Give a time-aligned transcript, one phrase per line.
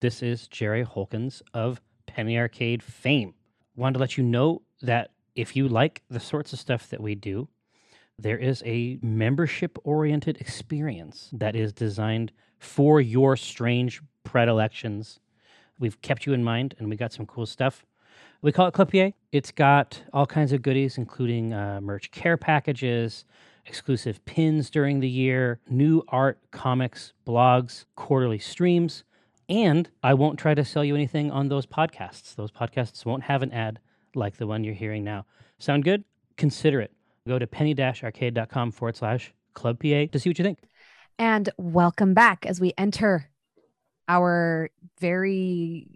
[0.00, 3.34] This is Jerry Holkins of Penny Arcade fame.
[3.74, 7.16] Wanted to let you know that if you like the sorts of stuff that we
[7.16, 7.48] do,
[8.16, 12.30] there is a membership oriented experience that is designed
[12.60, 15.18] for your strange predilections.
[15.80, 17.84] We've kept you in mind and we got some cool stuff.
[18.40, 19.10] We call it PA.
[19.32, 23.24] It's got all kinds of goodies, including uh, merch care packages,
[23.66, 29.02] exclusive pins during the year, new art, comics, blogs, quarterly streams.
[29.48, 32.34] And I won't try to sell you anything on those podcasts.
[32.34, 33.80] Those podcasts won't have an ad
[34.14, 35.24] like the one you're hearing now.
[35.58, 36.04] Sound good?
[36.36, 36.92] Consider it.
[37.26, 40.58] Go to penny-arcade.com forward slash club PA to see what you think.
[41.18, 43.30] And welcome back as we enter
[44.06, 45.86] our very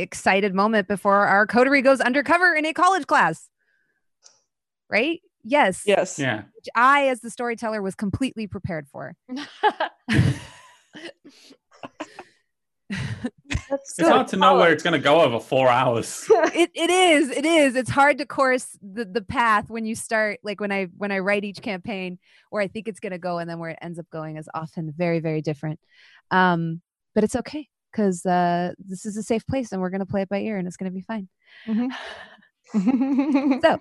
[0.00, 3.48] excited moment before our coterie goes undercover in a college class.
[4.90, 5.20] Right?
[5.44, 5.82] Yes.
[5.86, 6.18] Yes.
[6.18, 6.42] Yeah.
[6.54, 9.14] Which I, as the storyteller, was completely prepared for.
[12.90, 16.24] It's hard to know where it's going to go over four hours.
[16.30, 17.76] it, it is it is.
[17.76, 21.18] It's hard to course the, the path when you start like when i when i
[21.18, 22.18] write each campaign
[22.50, 24.48] where i think it's going to go and then where it ends up going is
[24.54, 25.80] often very very different.
[26.30, 26.80] Um
[27.14, 30.22] but it's okay because uh this is a safe place and we're going to play
[30.22, 31.28] it by ear and it's going to be fine.
[31.66, 31.90] Mhm.
[33.62, 33.80] so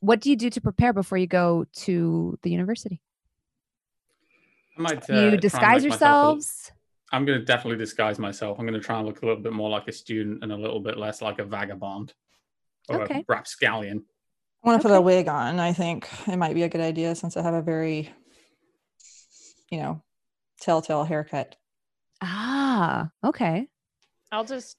[0.00, 3.00] what do you do to prepare before you go to the university?
[4.76, 6.72] I might, uh, you disguise make myself yourselves
[7.12, 8.58] I'm going to definitely disguise myself.
[8.58, 10.56] I'm going to try and look a little bit more like a student and a
[10.56, 12.12] little bit less like a vagabond
[12.88, 13.20] or Okay.
[13.20, 14.04] a rapscallion.
[14.64, 14.98] I want to put Okay.
[14.98, 15.58] a wig on.
[15.58, 18.10] I think it might be a good idea since I have a very,
[19.70, 20.02] you know,
[20.60, 21.56] telltale haircut.
[22.20, 23.68] ah okay
[24.32, 24.76] I'll just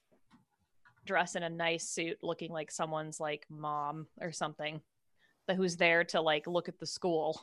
[1.06, 4.80] dress in a nice suit looking like someone's like mom or something
[5.48, 7.42] that who's there to like look at the school.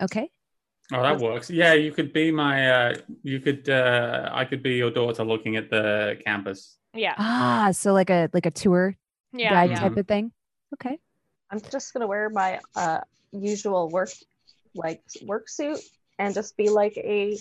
[0.00, 0.30] okay
[0.92, 1.50] Oh, that works.
[1.50, 2.70] Yeah, you could be my.
[2.70, 3.68] Uh, you could.
[3.68, 6.78] Uh, I could be your daughter looking at the campus.
[6.94, 7.14] Yeah.
[7.18, 8.96] ah so like a like a tour
[9.34, 9.50] Yeah.
[9.50, 9.80] guide yeah.
[9.80, 10.32] type of thing
[10.72, 10.96] okay
[11.50, 13.00] I'm just gonna wear my uh
[13.32, 14.08] usual work
[14.74, 15.78] like work suit
[16.18, 17.36] and just be like a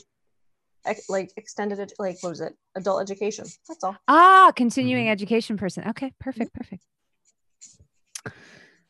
[1.07, 5.11] like extended ed- like what was it adult education that's all Ah, continuing Mhm.
[5.16, 5.88] education person.
[5.88, 6.84] Okay, perfect, perfect.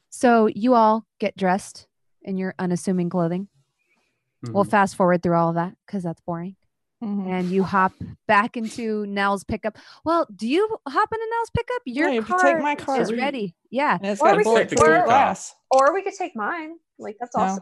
[0.10, 1.88] So you all get dressed
[2.24, 3.50] in your unassuming clothing.
[4.52, 4.70] We'll Mhm.
[4.72, 6.56] fast forward through all of that because that's boring.
[7.04, 7.30] Mhm.
[7.30, 7.92] And you hop
[8.28, 9.78] back into Nell's pickup.
[10.04, 11.82] Well, do you hop into Nell's pickup?
[11.86, 13.02] Your you can car, take my car.
[13.02, 13.56] is ready.
[13.70, 13.96] Yeah.
[14.02, 15.54] And it's Or got we could- bulletproof or- glass.
[15.72, 17.44] or we could take mine like that's No.
[17.44, 17.62] also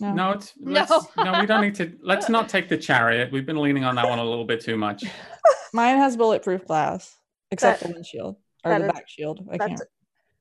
[0.00, 0.12] No.
[0.14, 0.72] No, it's No.
[0.72, 1.40] let's, no.
[1.40, 1.96] We don't need to.
[2.02, 3.30] Let's not take the chariot.
[3.32, 5.04] We've been leaning on that one a little bit too much.
[5.72, 7.16] Mine has bulletproof glass,
[7.50, 9.46] except That- the windshield or the is- back shield.
[9.50, 9.82] I that's can't.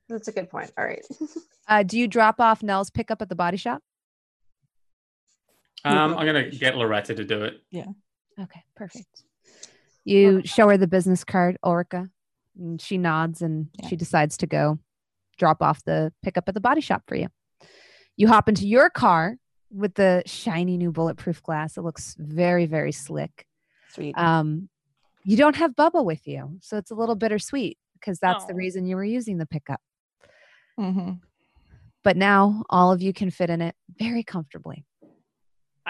[0.10, 1.06] that's a good point all right
[1.68, 3.82] Uh, do you drop off Nell's pickup at the body shop?
[5.84, 7.62] Um, I'm gonna get Loretta to do it.
[7.72, 7.88] Yeah.
[8.40, 9.24] Okay, perfect.
[10.04, 12.10] You show her the business card, Ulrika,
[12.58, 13.90] and she nods and Yeah.
[13.90, 14.80] she decides to go
[15.38, 17.28] drop off the pickup at the body shop for you.
[18.18, 19.38] You hop into your car
[19.72, 21.78] with the shiny new bulletproof glass.
[21.78, 23.46] It looks very, very slick.
[23.94, 24.18] Sweet.
[24.18, 24.70] Um,
[25.24, 28.86] you don't have Bubba with you, so it's a little bittersweet because that's the reason
[28.86, 29.80] you were using the pickup.
[30.80, 31.14] Mm-hmm.
[32.04, 34.86] But now all of you can fit in it very comfortably.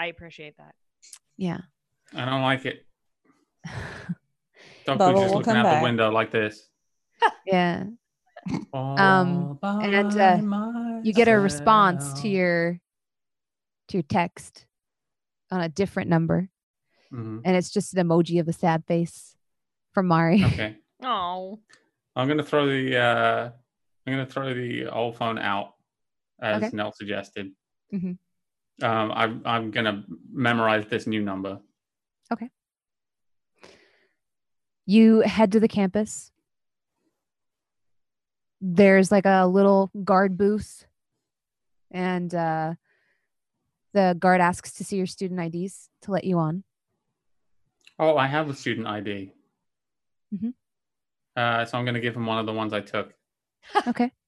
[0.02, 0.74] I appreciate that.
[1.36, 1.58] Yeah.
[2.12, 2.84] I don't like it.
[4.84, 5.80] Dog Bubba Food's just will looking out back.
[5.80, 6.68] the window like this.
[7.46, 7.84] Yeah.
[8.74, 12.80] Um, and, uh, you get a response to your
[13.88, 14.66] to your text
[15.52, 16.48] on a different number
[17.12, 17.42] Mhm.
[17.44, 19.36] and it's just an emoji of a sad face
[19.92, 20.42] from Mari.
[20.46, 20.76] Okay.
[21.04, 21.60] Oh.
[22.16, 23.50] I'm gonna throw the uh
[24.06, 25.74] I'm gonna throw the old phone out
[26.40, 26.76] as Okay.
[26.76, 27.52] Nell suggested.
[27.92, 28.18] Mhm.
[28.82, 31.60] Um, I'm I'm gonna memorize this new number.
[32.32, 32.50] Okay.
[34.86, 36.32] You head to the campus.
[38.60, 40.86] There's like a little guard booth
[41.90, 42.74] and uh
[43.92, 46.64] the guard asks to see your student IDs to let you on.
[47.98, 49.32] Oh, I have a student ID.
[50.34, 50.54] Mhm.
[51.36, 53.14] Uh, so I'm gonna give him one of the ones I took.
[53.86, 54.10] Okay.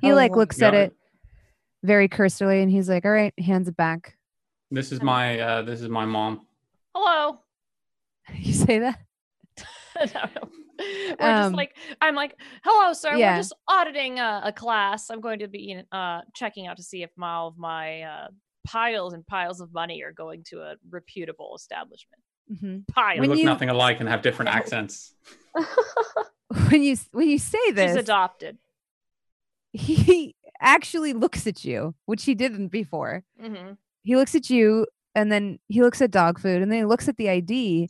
[0.00, 0.96] He Oh, like looks at it it.
[1.84, 4.16] Very cursorily and he's like, "All right," hands it back.
[4.70, 6.46] This is my uh, this is my mom.
[6.94, 7.38] Hello.
[8.34, 8.98] You say that?
[10.00, 10.50] I don't.
[10.80, 12.34] We're Um, just like I'm like,
[12.64, 13.14] hello, sir.
[13.16, 13.34] yeah.
[13.34, 15.10] We're just auditing a, a class.
[15.10, 18.28] I'm going to be uh, checking out to see if my, all of my uh,
[18.66, 22.22] piles and piles of money are going to a reputable establishment.
[22.50, 22.78] Mm-hmm.
[22.92, 23.20] Piles.
[23.20, 25.14] We look you- nothing alike and have different accents.
[26.70, 28.56] When you when you say this, She's adopted.
[29.72, 33.24] he actually looks at you, which he didn't before.
[33.40, 33.72] hmm
[34.02, 37.08] He looks at you and then he looks at dog food and then he looks
[37.08, 37.88] at the ID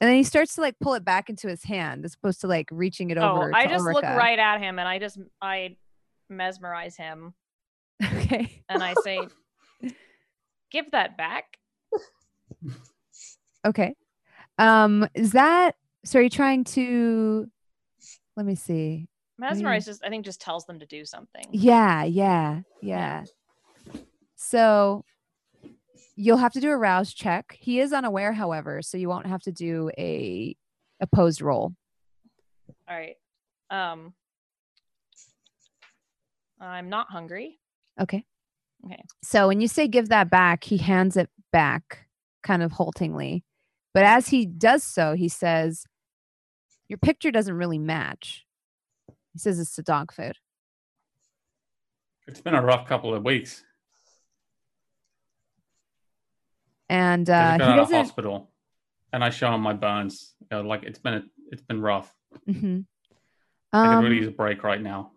[0.00, 2.46] And then he starts to like pull it back into his hand as opposed to
[2.46, 3.52] like reaching it Oh, over.
[3.54, 5.76] I to just look right at him and I just I
[6.28, 7.34] mesmerize him
[8.02, 8.62] Okay.
[8.68, 9.28] and I say,
[10.70, 11.56] "Give that back."
[13.66, 13.94] Okay.
[14.58, 16.20] Um, is that so?
[16.20, 17.50] Are you trying to?
[18.36, 19.08] Let me see.
[19.38, 21.44] Mesmerize just I think just tells them to do something.
[21.50, 23.24] Yeah, yeah, yeah.
[24.36, 25.04] So
[26.14, 27.56] you'll have to do a rouse check.
[27.60, 30.56] He is unaware, however, so you won't have to do a
[31.00, 31.74] opposed roll.
[32.88, 33.16] All right.
[33.70, 34.14] Um,
[36.60, 37.58] I'm not hungry.
[38.00, 38.24] Okay.
[38.84, 39.02] Okay.
[39.22, 42.06] So when you say give that back, he hands it back
[42.42, 43.44] kind of haltingly.
[43.92, 45.84] But as he does so, he says,
[46.88, 48.45] Your picture doesn't really match.
[49.36, 50.32] He says it's the dog food.
[52.26, 53.62] It's been a rough couple of weeks.
[56.88, 58.50] And uh, he got out of hospital,
[59.12, 60.32] and I show him my burns.
[60.40, 62.14] You know, like it's been a, it's been rough.
[62.48, 62.86] Mhm.
[63.74, 65.12] I could Um, really use a break right now.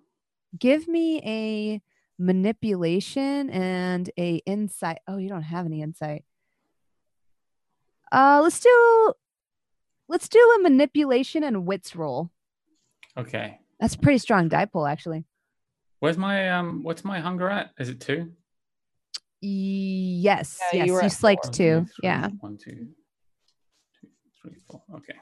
[0.60, 1.82] give me a
[2.18, 4.98] manipulation and a insight.
[5.08, 6.26] Oh, you don't have any insight.
[8.12, 9.14] Uh, let's do
[10.10, 12.32] let's do a manipulation and wits roll.
[13.16, 13.60] Okay.
[13.80, 15.26] That's a pretty strong dice pool, actually.
[16.00, 16.84] Where's my um?
[16.84, 17.72] What's my hunger at?
[17.80, 18.32] Is it two?
[19.42, 21.86] Yes, Yeah, yes, you you, were at sliked two.
[21.86, 22.28] three, Yeah.
[22.42, 22.90] One, two,
[24.02, 24.08] two,
[24.42, 24.82] three, four.
[24.96, 25.14] Okay.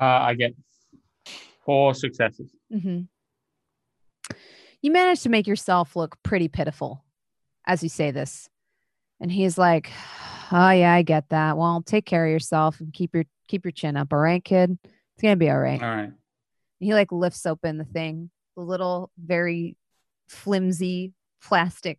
[0.00, 0.54] Uh, I get
[1.64, 2.50] four successes.
[2.72, 3.00] Mm-hmm.
[4.82, 7.04] You manage to make yourself look pretty pitiful
[7.66, 8.48] as you say this.
[9.20, 9.90] And he's like,
[10.50, 11.56] Oh yeah, I get that.
[11.56, 14.78] Well, take care of yourself and keep your keep your chin up, all right, kid?
[14.84, 15.82] It's gonna be all right.
[15.82, 16.12] All right.
[16.78, 19.76] he like lifts open the thing, the little very
[20.28, 21.12] flimsy
[21.42, 21.98] plastic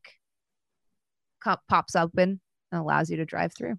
[1.44, 2.40] cup pops open
[2.72, 3.76] and allows you to drive through.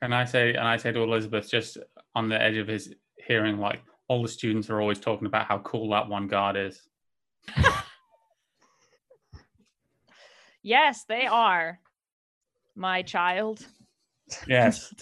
[0.00, 1.78] And I say, and I say to Elizabeth, just
[2.14, 5.58] on the edge of his hearing, like all the students are always talking about how
[5.58, 6.82] cool that one guard is.
[10.62, 11.80] Yes, they are.
[12.76, 13.66] My child.
[14.46, 14.94] Yes.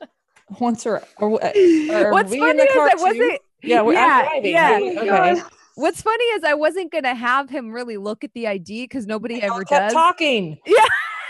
[0.60, 4.50] Once or, or are What's funny is I wasn't Yeah, we're Yeah, driving.
[4.52, 4.70] yeah.
[4.72, 4.94] right?
[4.96, 5.42] My Okay.
[5.76, 9.36] What's funny is I wasn't gonna have him really look at the ID because nobody
[9.36, 9.92] Y'all ever kept does.
[9.94, 10.58] talking.
[10.66, 10.84] Yeah.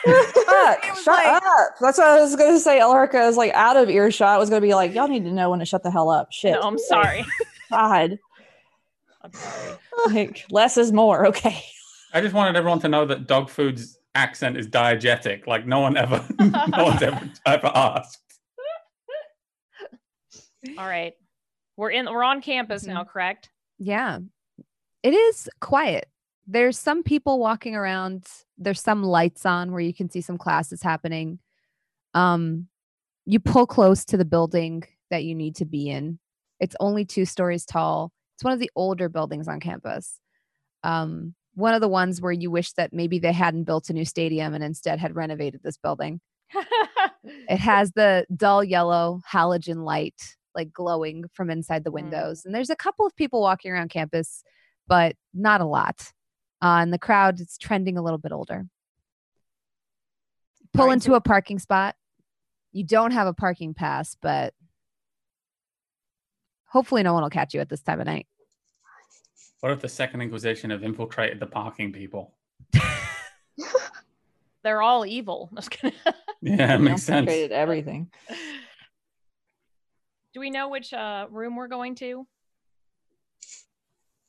[0.04, 1.68] Fuck, shut like- up.
[1.80, 2.80] That's what I was gonna say.
[2.80, 4.40] Ulrika is like out of earshot.
[4.40, 6.32] Was gonna be like, y'all need to know when to shut the hell up.
[6.32, 6.54] Shit.
[6.54, 7.24] No, I'm sorry.
[7.70, 8.18] God.
[9.22, 9.76] I'm sorry.
[10.08, 11.28] Like less is more.
[11.28, 11.62] Okay.
[12.12, 15.46] I just wanted everyone to know that dog food's accent is diegetic.
[15.46, 18.18] Like no one ever, no one's ever ever asked.
[20.78, 21.14] All right.
[21.76, 22.94] We're in we're on campus Mm-hmm.
[22.94, 23.48] now, correct?
[23.78, 24.18] Yeah.
[25.02, 26.06] It is quiet.
[26.46, 28.26] There's some people walking around.
[28.58, 31.38] There's some lights on where you can see some classes happening.
[32.14, 32.68] Um
[33.24, 36.18] you pull close to the building that you need to be in.
[36.60, 38.12] It's only two stories tall.
[38.36, 40.18] It's one of the older buildings on campus.
[40.84, 44.04] Um one of the ones where you wish that maybe they hadn't built a new
[44.04, 46.20] stadium and instead had renovated this building.
[47.48, 51.94] It has the dull yellow halogen light like glowing from inside the Mm.
[51.94, 52.44] windows.
[52.44, 54.42] And there's a couple of people walking around campus,
[54.88, 56.12] but not a lot.
[56.60, 58.66] Uh, and the crowd is trending a little bit older.
[60.74, 61.94] Pull into a parking spot.
[62.72, 64.52] You don't have a parking pass, but
[66.66, 68.26] hopefully no one will catch you at this time of night.
[69.62, 72.34] What if the Second Inquisition have infiltrated the parking people?
[74.64, 75.50] They're all evil.
[75.54, 75.96] Just kidding.
[76.40, 77.26] Yeah, it makes sense.
[77.26, 78.10] Created everything.
[80.34, 82.26] Do we know which uh, room we're going to?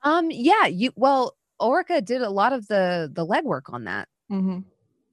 [0.03, 4.07] Um, yeah, you well, Ulrika did a lot of the the legwork on that.
[4.29, 4.59] hmm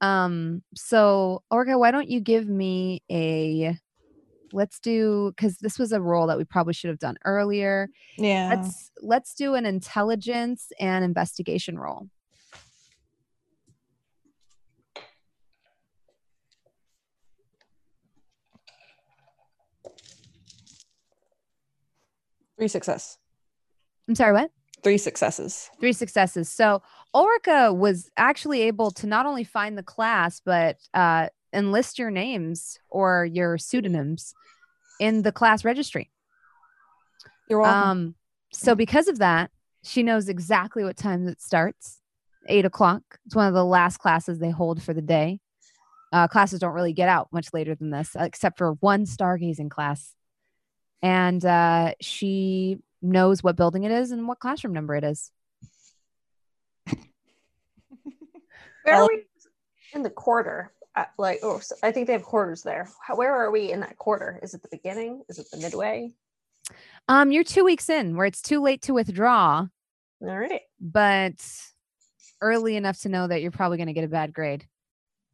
[0.01, 3.75] Um, so Orga, why don't you give me a
[4.53, 7.89] let's do because this was a roll that we probably should have done earlier.
[8.17, 8.49] Yeah.
[8.55, 12.07] Let's let's do an intelligence and investigation roll.
[22.57, 23.17] Three success.
[24.07, 24.51] I'm sorry, what?
[24.83, 25.69] Three successes.
[25.79, 26.49] Three successes.
[26.49, 26.81] So
[27.13, 32.79] Ulrika was actually able to not only find the class, but uh, enlist your names
[32.89, 34.33] or your pseudonyms
[34.99, 36.11] in the class registry.
[37.49, 37.89] You're welcome.
[37.89, 38.15] Um,
[38.53, 39.51] so because of that,
[39.83, 41.99] she knows exactly what time it starts.
[42.47, 43.01] Eight o'clock.
[43.25, 45.39] It's one of the last classes they hold for the day.
[46.11, 49.69] Uh, classes don't really get out much later than this, uh, except for one stargazing
[49.69, 50.13] class.
[51.01, 55.31] And uh, she knows what building it is and what classroom number it is.
[58.83, 59.23] Where are we?
[59.93, 60.71] in the quarter.
[60.95, 62.89] Uh, Like, oh, so I think they have quarters there.
[63.05, 64.39] How, where are we in that quarter?
[64.43, 65.23] Is it the beginning?
[65.29, 66.11] Is it the midway?
[67.07, 69.65] Um, you're two weeks in where it's too late to withdraw,
[70.21, 70.61] All right.
[70.79, 71.33] but
[72.41, 74.65] early enough to know that you're probably going to get a bad grade.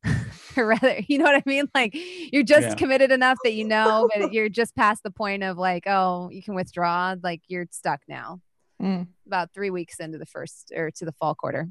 [0.58, 1.70] or rather, you know what I mean?
[1.76, 2.76] Like you're just Yeah.
[2.76, 6.42] committed enough that you know, but you're just past the point of like, oh, you
[6.42, 7.16] can withdraw.
[7.22, 8.42] Like you're stuck now.
[8.82, 9.08] Mm.
[9.26, 11.68] About three weeks into the first or to the fall quarter.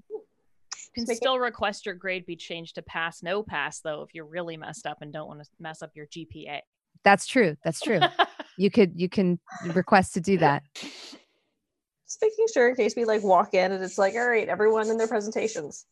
[0.97, 3.81] You can Just make it- still request your grade be changed to pass, no pass,
[3.81, 6.61] though, if you're really messed up and don't want to mess up your GPA.
[7.05, 7.57] That's true.
[7.63, 8.01] That's true.
[8.57, 9.39] you could you can
[9.75, 10.63] request to do that.
[10.75, 14.89] Just making sure in case we like walk in and it's like, all right, everyone
[14.89, 15.85] in their presentations.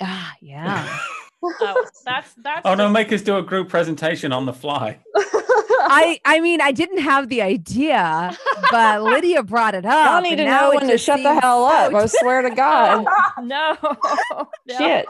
[0.00, 0.98] Ah, yeah.
[1.42, 2.62] oh, that's that's.
[2.64, 5.00] oh no, make us do a group presentation on the fly.
[5.86, 8.36] I I mean I didn't have the idea,
[8.70, 10.10] but Lydia brought it up.
[10.10, 11.92] Y'all need to know when to shut the seems hell up.
[11.92, 13.06] so I swear to God.
[13.42, 14.48] no, no.
[14.78, 15.06] Shit.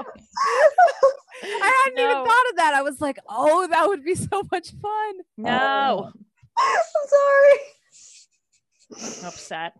[1.42, 2.72] I hadn't even thought of that.
[2.74, 5.14] I was like, oh, that would be so much fun.
[5.36, 6.10] No,
[6.58, 7.58] I'm sorry.
[9.20, 9.72] I'm upset.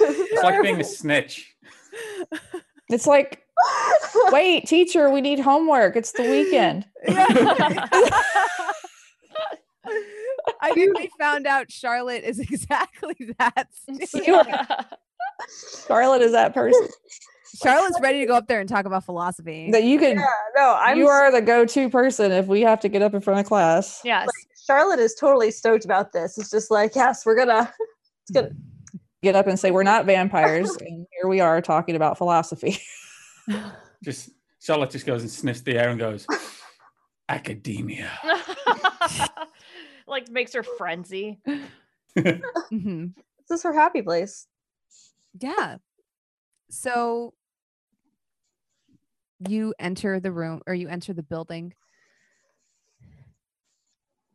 [0.00, 1.54] It's like being a snitch.
[2.88, 3.42] It's like,
[4.30, 5.96] wait, teacher, we need homework.
[5.96, 6.86] It's the weekend.
[10.60, 13.68] I think we found out Charlotte is exactly that.
[15.86, 16.88] Charlotte is that person
[17.62, 19.70] Charlotte's ready to go up there and talk about philosophy.
[19.70, 20.16] that you could.
[20.16, 20.26] Yeah,
[20.56, 23.40] no, I'm you are the go-to person if we have to get up in front
[23.40, 24.00] of class.
[24.04, 24.28] yes.
[24.66, 26.36] Charlotte is totally stoked about this.
[26.38, 27.72] It's just like, yes, we're gonna
[28.22, 28.50] it's gonna
[29.22, 32.78] Get up and say we're not vampires, and here we are talking about philosophy.
[34.04, 36.26] Just Charlotte just goes and sniffs the air and goes,
[37.28, 38.10] academia.
[40.06, 41.40] Like makes her frenzy.
[42.16, 43.12] Mhm.
[43.48, 44.46] this is her happy place.
[45.38, 45.76] Yeah.
[46.70, 47.34] So
[49.46, 51.74] you enter the room or you enter the building.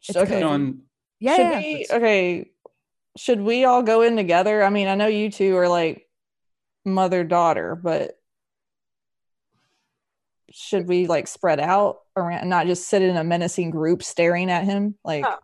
[0.08, 0.44] It's okay.
[0.44, 0.84] On
[1.20, 1.36] Yeah.
[1.36, 2.52] should yeah, we okay
[3.18, 6.08] should we all go in together i mean i know you two are like
[6.86, 8.18] mother daughter but
[10.52, 14.64] should we like spread out around not just sit in a menacing group staring at
[14.64, 15.38] him like Oh.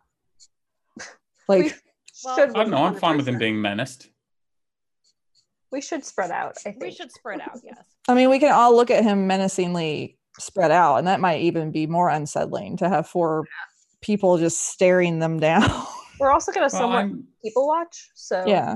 [1.48, 1.80] Like
[2.24, 2.78] Well, should I don't know.
[2.78, 4.10] I'm fine with him being menaced.
[5.72, 6.56] We should spread out.
[6.66, 7.60] I think We should spread out.
[7.64, 7.78] Yes.
[8.08, 11.72] i mean we can all look at him menacingly spread out and that might even
[11.72, 13.44] be more unsettling to have four
[14.02, 15.70] people just staring them down
[16.20, 18.10] We're also gonna Well, somewhat I'm people watch.
[18.16, 18.76] So yeah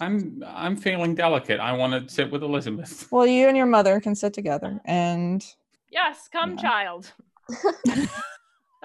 [0.00, 1.58] I'm I'm feeling delicate.
[1.60, 3.08] I want to sit with Elizabeth.
[3.10, 5.44] well you and your mother can sit together and
[5.90, 6.28] Yes.
[6.30, 6.56] Come, Yeah.
[6.62, 7.12] child.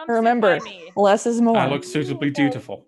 [0.08, 0.91] Come remember me.
[0.96, 2.86] less is more I look suitably dutiful.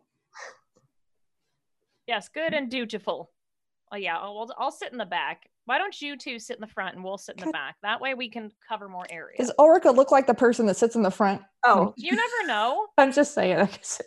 [2.08, 3.32] Yes, good and dutiful.
[3.92, 5.50] Oh yeah, I'll, I'll- I'll sit in the back.
[5.66, 7.78] Why don't you two sit in the front and we'll sit in the back?
[7.84, 9.38] That way we can cover more area.
[9.38, 12.88] does Ulrika look like the person that sits in the front oh, You never know.
[12.98, 13.58] I'm just saying.
[13.58, 14.02] I guess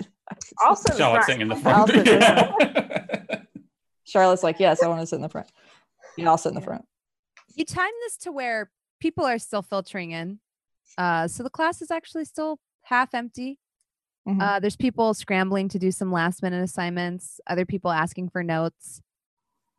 [0.61, 1.27] I'll sit in the Charlotte front.
[1.27, 2.07] sitting in the front.
[2.07, 3.43] Yeah.
[4.05, 5.51] Charlotte's like, yes, I want to sit in the front.
[6.19, 6.85] Yeah, I'll sit in the front.
[7.55, 8.71] you time this to where
[9.01, 10.39] people are still filtering in.
[10.99, 13.59] Uh, so the class is actually still half empty.
[14.29, 14.43] Mhm.
[14.43, 19.01] Uh, there's people scrambling to do some last minute assignments, other people asking for notes.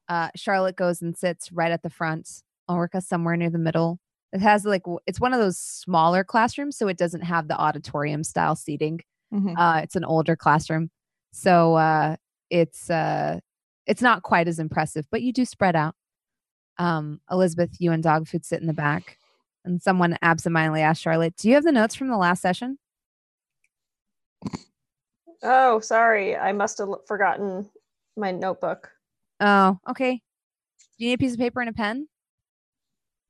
[0.08, 2.44] Uh, Charlotte goes and sits right at the front.
[2.70, 4.00] Ulrika somewhere near the middle.
[4.34, 8.24] It has like it's one of those smaller classrooms, so it doesn't have the auditorium
[8.24, 9.02] style seating.
[9.34, 9.56] Mhm.
[9.58, 10.92] Uh, it's an older classroom,
[11.32, 12.16] so uh,
[12.50, 13.40] it's uh,
[13.86, 15.96] it's not quite as impressive, but you do spread out.
[16.78, 19.18] Um, Elizabeth, you and dog food sit in the back,
[19.66, 22.78] and someone absentmindedly asked Charlotte, "Do you have the notes from the last session?"
[25.44, 26.36] Oh, sorry.
[26.36, 27.70] I must have forgotten
[28.16, 28.90] my notebook.
[29.40, 30.22] Oh, okay.
[30.98, 32.08] Do you need a piece of paper and a pen?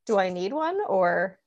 [0.06, 1.38] Do I need one or?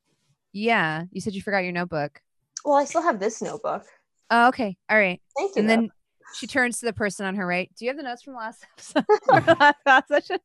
[0.52, 2.20] Yeah, you said you forgot your notebook.
[2.64, 3.86] Well, I still have this notebook.
[4.30, 4.76] Oh, okay.
[4.90, 5.20] All right.
[5.36, 5.60] Thank you.
[5.60, 5.76] And though.
[5.76, 5.90] then
[6.36, 7.70] she turns to the person on her right.
[7.76, 9.04] Do you have the notes from last episode?
[9.28, 10.38] or last class session?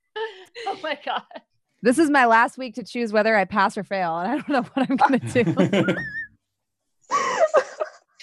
[0.68, 1.24] Oh my god.
[1.82, 4.50] This is my last week to choose whether I pass or fail, and I don't
[4.50, 5.96] know what I'm gonna do.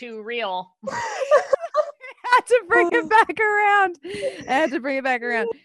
[0.03, 0.75] Too real.
[0.89, 3.99] Had to bring it back around.
[4.49, 5.49] I had to bring it back around.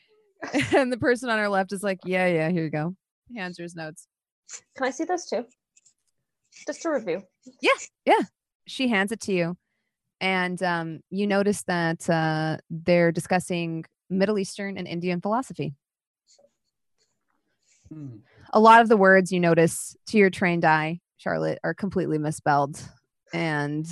[0.76, 2.96] And the person on her left is like, "Yeah, yeah, here you go."
[3.36, 4.08] Hands her his notes.
[4.76, 5.46] Can I see those too?
[6.68, 7.24] Just to review.
[7.62, 7.72] Yeah,
[8.06, 8.22] yeah.
[8.68, 9.58] She hands it to you,
[10.22, 15.74] and um, you notice that uh, they're discussing Middle Eastern and Indian philosophy.
[17.90, 18.18] Hmm.
[18.54, 22.80] a lot of the words you notice to your trained eye, Charlotte, are completely misspelled.
[23.34, 23.88] And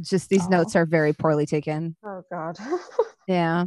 [0.00, 0.50] just these Aw.
[0.50, 1.96] notes are very poorly taken.
[2.04, 2.56] Oh God.
[3.28, 3.66] Yeah.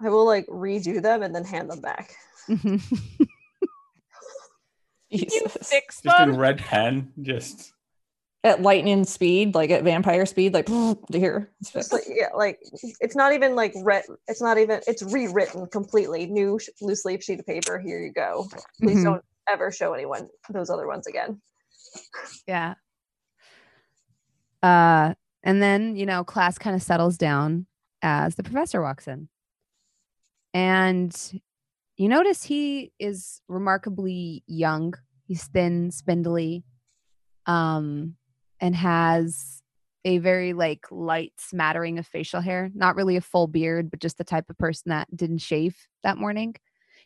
[0.00, 2.14] I will like redo them and then hand them back.
[5.12, 5.68] Jesus.
[5.70, 6.38] Fix Just in them.
[6.40, 7.12] red pen.
[7.22, 7.72] Just
[8.42, 11.52] At lightning speed, like at vampire speed, like to here.
[11.60, 12.58] it's Just like, yeah, like
[13.00, 14.04] it's not even like red.
[14.28, 16.26] it's not even it's rewritten completely.
[16.26, 17.78] New sh- loose leaf sheet of paper.
[17.78, 18.46] Here you go.
[18.82, 19.04] Please Mhm.
[19.04, 21.40] don't ever show anyone those other ones again.
[22.48, 22.74] Yeah.
[24.62, 27.66] Uh, and then, you know, class kind of settles down
[28.02, 29.28] as the professor walks in.
[30.54, 31.14] And
[31.96, 34.94] you notice he is remarkably young.
[35.26, 36.64] He's thin, spindly,
[37.46, 38.16] um,
[38.60, 39.62] and has
[40.04, 42.70] a very like light smattering of facial hair.
[42.74, 46.16] Not really a full beard, but just the type of person that didn't shave that
[46.16, 46.54] morning.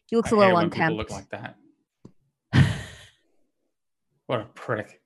[0.06, 0.96] He looks I a little unkempt.
[0.96, 1.56] look like that.
[4.26, 5.00] What a prick.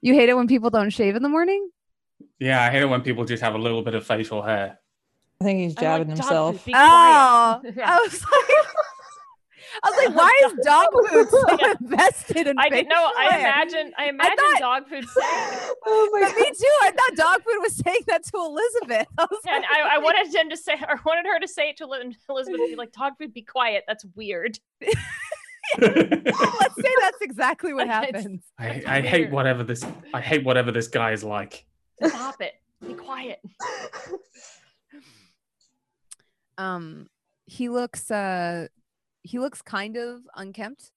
[0.00, 1.70] You hate it when people don't shave in the morning?
[2.38, 4.78] Yeah, I hate it when people just have a little bit of facial hair.
[5.40, 6.64] I think he's I'm like, jabbing himself.
[6.68, 6.72] Oh.
[6.74, 7.60] I
[8.04, 8.66] was like,
[9.84, 11.74] I was like, why is dog food so Yeah.
[11.80, 12.58] invested in?
[12.58, 13.12] I didn't know.
[13.16, 13.52] I facial hair?
[13.52, 13.92] imagine.
[13.96, 15.72] I imagine thought- dog food saying.
[15.90, 16.76] Oh my But me too.
[16.82, 19.06] I thought dog food was saying that to Elizabeth.
[19.16, 21.70] I was And like, I, I wanted him to say, or wanted her to say
[21.70, 23.84] it to Elizabeth, and be like, "Dog food, be quiet.
[23.86, 24.58] That's weird."
[25.80, 28.42] Let's say that's exactly what happens.
[28.58, 29.84] I, I hate whatever this
[30.14, 31.66] I hate whatever this guy is like.
[32.04, 32.54] Stop it.
[32.86, 33.40] Be quiet.
[36.56, 37.06] Um,
[37.46, 38.66] he looks uh,
[39.22, 40.90] he looks kind of unkempt.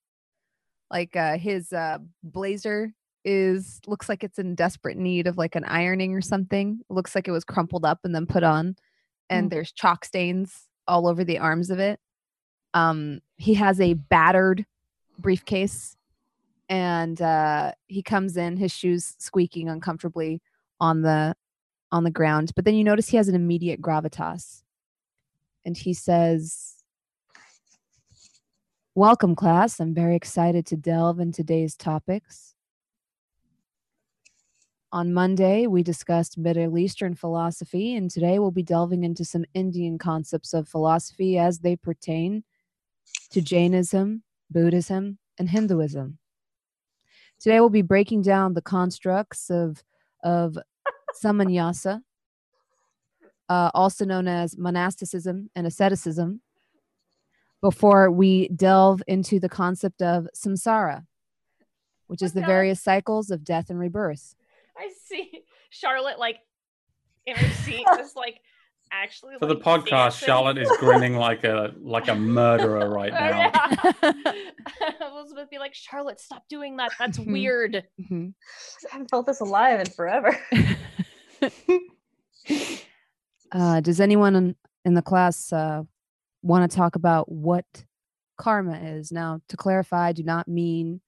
[0.90, 2.92] Like uh, his uh blazer
[3.24, 6.80] is looks like it's in desperate need of like an ironing or something.
[6.80, 8.76] It looks like it was crumpled up and then put on,
[9.30, 9.50] and Mm.
[9.50, 12.00] there's chalk stains all over the arms of it.
[12.74, 14.66] Um, he has a battered
[15.18, 15.96] briefcase,
[16.68, 20.40] and uh, he comes in, his shoes squeaking uncomfortably
[20.80, 21.34] on the
[21.90, 22.52] on the ground.
[22.56, 24.62] But then you notice he has an immediate gravitas,
[25.64, 26.76] and he says.
[28.94, 29.80] Welcome, class.
[29.80, 32.54] I'm very excited to delve in today's topics.
[34.92, 39.96] On Monday, we discussed Middle Eastern philosophy, and today we'll be delving into some Indian
[39.96, 42.44] concepts of philosophy as they pertain
[43.32, 46.18] to Jainism, Buddhism, and Hinduism.
[47.40, 49.82] Today, we'll be breaking down the constructs of,
[50.22, 50.58] of
[51.24, 52.02] samanyasa,
[53.48, 56.42] uh, also known as monasticism and asceticism,
[57.62, 61.06] before we delve into the concept of samsara,
[62.08, 64.34] which is the various cycles of death and rebirth.
[64.76, 66.38] I see Charlotte like
[67.24, 68.40] in her seat, just like
[68.92, 69.34] actually.
[69.38, 69.86] For the podcast,
[70.20, 70.26] dancing.
[70.26, 73.50] Charlotte is grinning like a like a murderer right now.
[74.02, 74.12] yeah.
[75.12, 76.92] Elizabeth be like, Charlotte, stop doing that.
[76.98, 77.32] That's Mhm.
[77.32, 77.84] weird.
[78.00, 78.34] Mhm.
[78.86, 80.38] I haven't felt this alive in forever.
[83.52, 85.82] uh, does anyone in, in the class uh,
[86.42, 87.64] want to talk about what
[88.38, 89.12] karma is?
[89.12, 91.00] Now, to clarify, I do not mean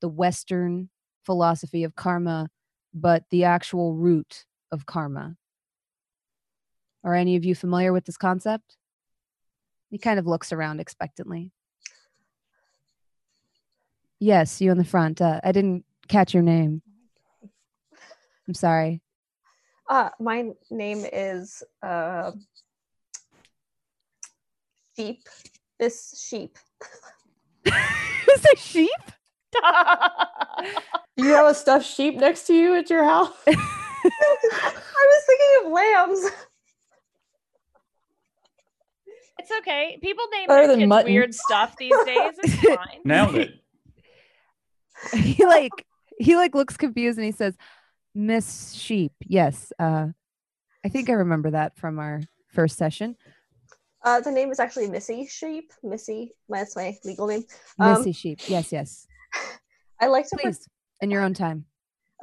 [0.00, 0.90] the Western
[1.24, 2.48] philosophy of karma,
[2.94, 5.36] but the actual root of karma.
[7.04, 8.76] Are any of you familiar with this concept?
[9.90, 11.52] He kind of looks around expectantly.
[14.20, 15.20] Yes, you in the front.
[15.20, 16.82] Uh, I didn't catch your name.
[18.46, 19.00] I'm sorry.
[19.88, 22.32] Uh, my name is uh,
[24.96, 25.28] Sheep.
[25.78, 26.58] This sheep.
[27.64, 28.90] Is a sheep?
[31.18, 33.32] You have a stuffed sheep next to you at your house?
[33.48, 33.52] I
[34.94, 36.30] was thinking of lambs.
[39.38, 39.98] It's okay.
[40.02, 41.12] People name Better their than kids mutton.
[41.12, 42.32] weird stuff these days.
[42.42, 43.00] It's fine.
[43.04, 43.52] Nailed it.
[45.14, 45.86] he like
[46.18, 47.56] he like looks confused and he says
[48.16, 50.06] miss sheep yes uh
[50.84, 52.20] i think i remember that from our
[52.52, 53.14] first session
[54.02, 55.72] Uh, the name is actually Missy Sheep.
[55.84, 57.44] Missy, that's my legal name.
[57.78, 59.06] Um, missy sheep yes yes
[60.00, 60.66] I like to put please
[61.00, 61.66] in your own time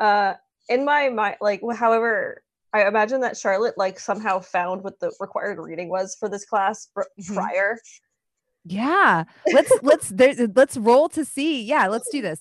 [0.01, 0.33] uh
[0.67, 2.43] in my mind like however
[2.75, 6.87] i imagine that charlotte like somehow found what the required reading was for this class
[6.97, 7.35] Mhm.
[7.35, 7.77] prior
[8.65, 12.39] yeah let's let's there, let's roll to see yeah let's do this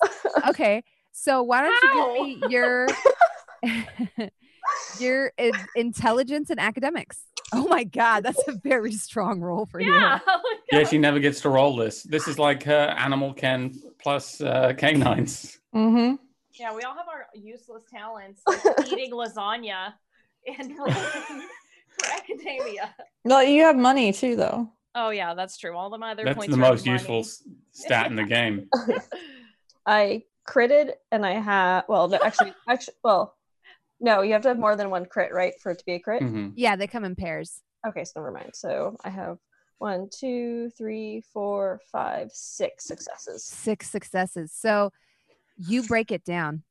[0.51, 2.87] okay so why don't you give me your
[4.99, 7.17] your in- intelligence and academics
[7.53, 10.19] oh my god that's a very strong roll for you Yeah.
[10.27, 12.01] oh Yeah, she never gets to roll this.
[12.03, 13.71] This is like her animal Ken
[14.01, 15.59] plus uh, canines.
[15.75, 16.15] Mm-hmm.
[16.59, 19.93] Yeah, we all have our useless talents, like eating lasagna
[20.47, 22.95] and rolling for academia.
[23.23, 24.69] No, you have money too, though.
[24.93, 25.75] Oh yeah, that's true.
[25.75, 26.97] All of my other That's points the are most money.
[26.99, 28.69] useful s- stat in the game.
[29.85, 33.35] i critted and i have well no, actually actually well
[33.99, 35.99] no you have to have more than one crit right for it to be a
[35.99, 36.53] crit Mhm.
[36.55, 39.37] yeah they come in pairs okay so never mind so i have
[39.77, 43.43] One, two, three, four, five, six successes.
[43.45, 44.53] six successes.
[44.53, 44.91] So
[45.57, 46.63] you break it down.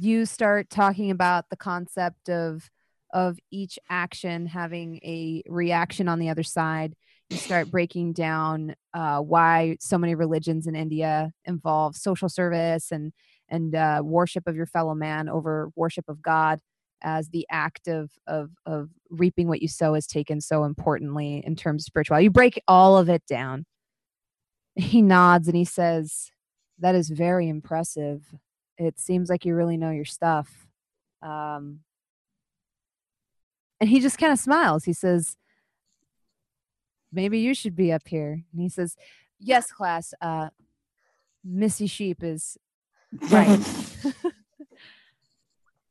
[0.00, 2.68] You start talking about the concept of
[3.12, 6.94] of each action having a reaction on the other side.
[7.30, 13.12] You start breaking down uh, why so many religions in India involve social service and
[13.48, 16.60] and uh, worship of your fellow man over worship of God
[17.02, 21.56] as the act of of of reaping what you sow is taken so importantly in
[21.56, 22.24] terms of spirituality.
[22.24, 23.64] You break all of it down.
[24.74, 26.30] He nods and he says,
[26.78, 28.34] "That is very impressive.
[28.78, 30.68] It seems like you really know your stuff."
[31.22, 31.80] Um,
[33.80, 34.84] and he just kind of smiles.
[34.84, 35.36] He says,
[37.12, 38.96] "Maybe you should be up here." And he says,
[39.38, 40.14] "Yes, class.
[40.20, 40.50] Uh,
[41.44, 42.56] Missy Sheep is
[43.30, 43.60] right."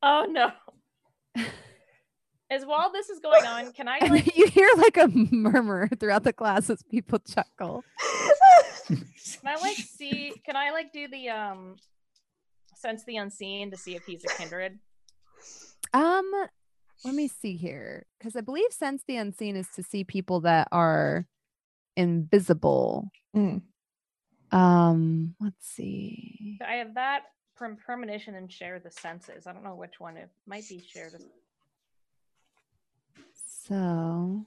[0.03, 0.51] Oh no.
[2.49, 6.23] As while this is going on, can I like you hear like a murmur throughout
[6.23, 7.83] the class as people chuckle.
[8.87, 9.03] can
[9.45, 11.75] I like see can I like do the um
[12.79, 14.79] sense the unseen to see if he's a kindred?
[15.93, 16.31] Um,
[17.03, 20.67] let me see here because I believe sense the unseen is to see people that
[20.71, 21.25] are
[21.95, 23.09] invisible.
[23.35, 23.61] Mm.
[24.51, 26.59] Um, let's see.
[26.65, 27.23] I have that
[27.55, 29.47] from premonition and share the senses.
[29.47, 31.13] I don't know which one it might be shared.
[33.67, 34.45] So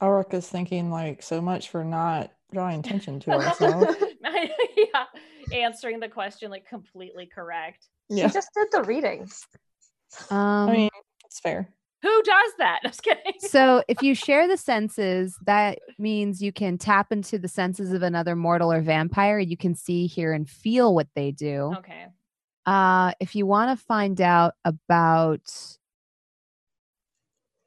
[0.00, 3.96] Ulrich is thinking like so much for not drawing attention to herself.
[4.76, 5.04] yeah,
[5.52, 7.88] answering the question like completely correct.
[8.10, 9.30] She just did the reading.
[10.30, 10.90] um I mean
[11.24, 11.68] it's fair.
[12.02, 12.80] Who does that?
[12.84, 13.34] I'm just kidding.
[13.40, 18.02] so if you share the senses, that means you can tap into the senses of
[18.02, 19.38] another mortal or vampire.
[19.38, 21.74] You can see, hear, and feel what they do.
[21.78, 22.06] Okay.
[22.66, 25.50] Uh, if you want to find out about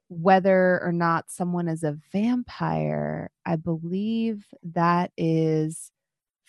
[0.09, 5.91] whether or not someone is a vampire, I believe that is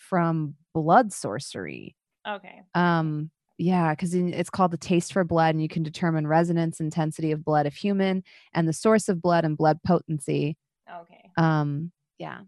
[0.09, 1.95] from blood sorcery.
[2.27, 2.61] Okay.
[2.73, 7.31] Um, yeah, because it's called the taste for blood, and you can determine resonance intensity
[7.31, 10.57] of blood of human and the source of blood and blood potency.
[11.01, 11.31] Okay.
[11.37, 12.39] Um, yeah.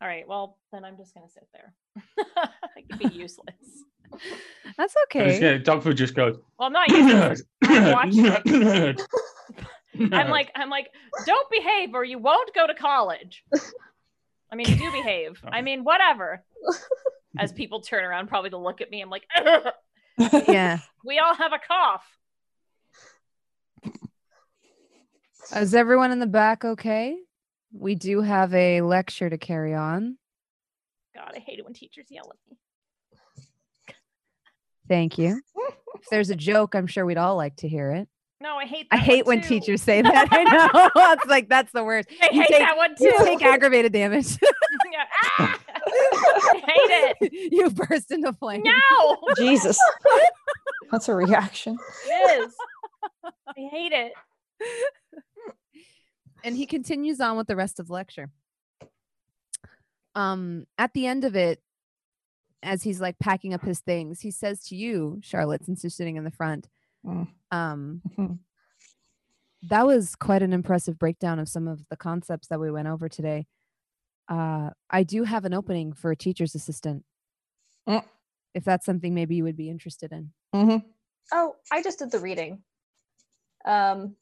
[0.00, 0.26] All right.
[0.26, 1.74] Well, then I'm just gonna sit there.
[2.76, 3.84] I could be useless.
[4.76, 5.40] That's okay.
[5.40, 6.36] yeah, dog food just goes.
[6.58, 7.42] Well, I'm not useless.
[7.62, 9.00] I'm it.
[9.96, 10.88] I'm I'm like, I'm like,
[11.26, 13.44] don't behave or you won't go to college.
[14.52, 15.42] I mean, do behave.
[15.50, 16.44] I mean, whatever.
[17.38, 19.24] As people turn around, probably to look at me, I'm like,
[20.46, 20.78] yeah.
[21.02, 22.04] we all have a cough.
[25.56, 27.16] Is everyone in the back okay?
[27.72, 30.18] We do have a lecture to carry on.
[31.14, 32.58] God, I hate it when teachers yell at me.
[34.86, 35.40] Thank you.
[35.94, 38.08] If there's a joke, I'm sure we'd all like to hear it.
[38.42, 38.88] No, I hate.
[38.90, 39.60] I hate one when too.
[39.60, 40.26] teachers say that.
[40.32, 40.90] I know.
[41.12, 42.08] it's like that's the worst.
[42.22, 43.04] I You hate take- that one too.
[43.04, 44.36] You take aggravated damage.
[44.92, 45.04] Yeah.
[45.38, 45.60] Ah!
[46.54, 47.52] I hate it.
[47.52, 48.64] you burst into flames.
[48.64, 49.78] No, Jesus.
[50.90, 51.78] That's a reaction.
[52.06, 52.54] it is.
[53.24, 54.12] I hate it.
[56.44, 58.30] and he continues on with the rest of the lecture.
[60.14, 61.62] Um, at the end of it,
[62.62, 66.16] as he's like packing up his things, he says to you, Charlotte, since you're sitting
[66.16, 66.68] in the front,
[67.04, 67.28] Mm.
[67.50, 68.38] um, Mhm.
[69.62, 73.08] that was quite an impressive breakdown of some of the concepts that we went over
[73.08, 73.46] today.
[74.28, 77.04] Uh, I do have an opening for a teacher's assistant.
[77.88, 78.04] Mm.
[78.54, 80.32] If that's something maybe you would be interested in.
[80.54, 80.84] Mhm.
[81.32, 82.62] Oh, I just did the reading.
[83.64, 84.16] Um,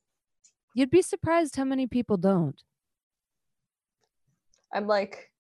[0.74, 2.62] You'd be surprised how many people don't.
[4.72, 5.32] I'm like,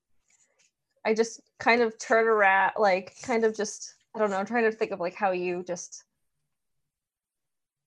[1.04, 4.64] I just kind of turn around, like, kind of just, I don't know, I'm trying
[4.64, 6.04] to think of like how you just.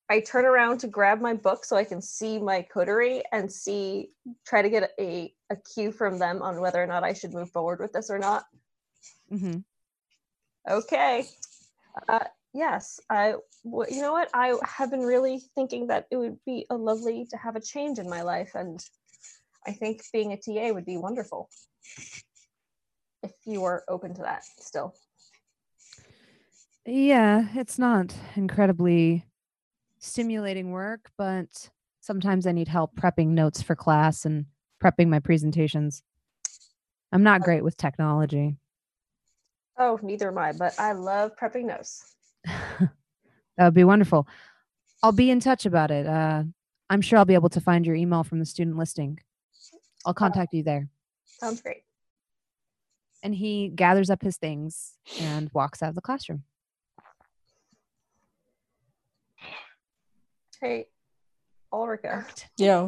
[0.09, 4.09] I turn around to grab my book so I can see my coterie and see,
[4.45, 7.49] try to get a, a cue from them on whether or not I should move
[7.51, 8.43] forward with this or not.
[9.29, 9.57] hmm
[10.69, 11.25] Okay.
[12.07, 13.35] Uh, yes, I.
[13.65, 14.29] w- You know what?
[14.33, 17.99] I have been really thinking that it would be a lovely to have a change
[17.99, 18.79] in my life, and
[19.67, 21.49] I think being a TA would be wonderful.
[23.23, 24.95] If you were open to that, still.
[26.85, 29.25] Yeah, it's not incredibly
[30.03, 31.69] stimulating work, but
[32.01, 34.45] sometimes I need help prepping notes for class and
[34.83, 36.03] prepping my presentations.
[37.11, 38.57] I'm not great with technology.
[39.77, 42.15] Oh, neither am I, but I love prepping notes.
[42.45, 42.89] that
[43.59, 44.27] would be wonderful.
[45.01, 46.05] I'll be in touch about it.
[46.05, 46.43] Uh,
[46.89, 49.19] I'm sure I'll be able to find your email from the student listing.
[50.05, 50.89] I'll contact you there.
[51.25, 51.83] Sounds great.
[53.23, 56.43] And he gathers up his things and walks out of the classroom.
[60.63, 60.85] Hey,
[61.73, 62.25] Ulrika.
[62.55, 62.87] Yeah.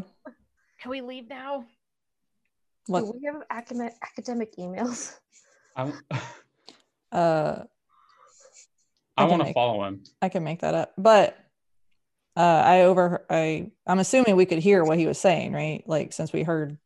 [0.80, 1.66] Can we leave now?
[2.88, 3.02] What?
[3.02, 5.18] Do we have academic academic emails?
[5.76, 5.92] I,
[7.12, 7.64] Uh,
[9.18, 10.06] I can want to follow him.
[10.22, 11.38] I can make that up, but
[12.38, 15.84] uh, I over I I'm assuming we could hear what he was saying, right?
[15.86, 16.78] Like since we heard.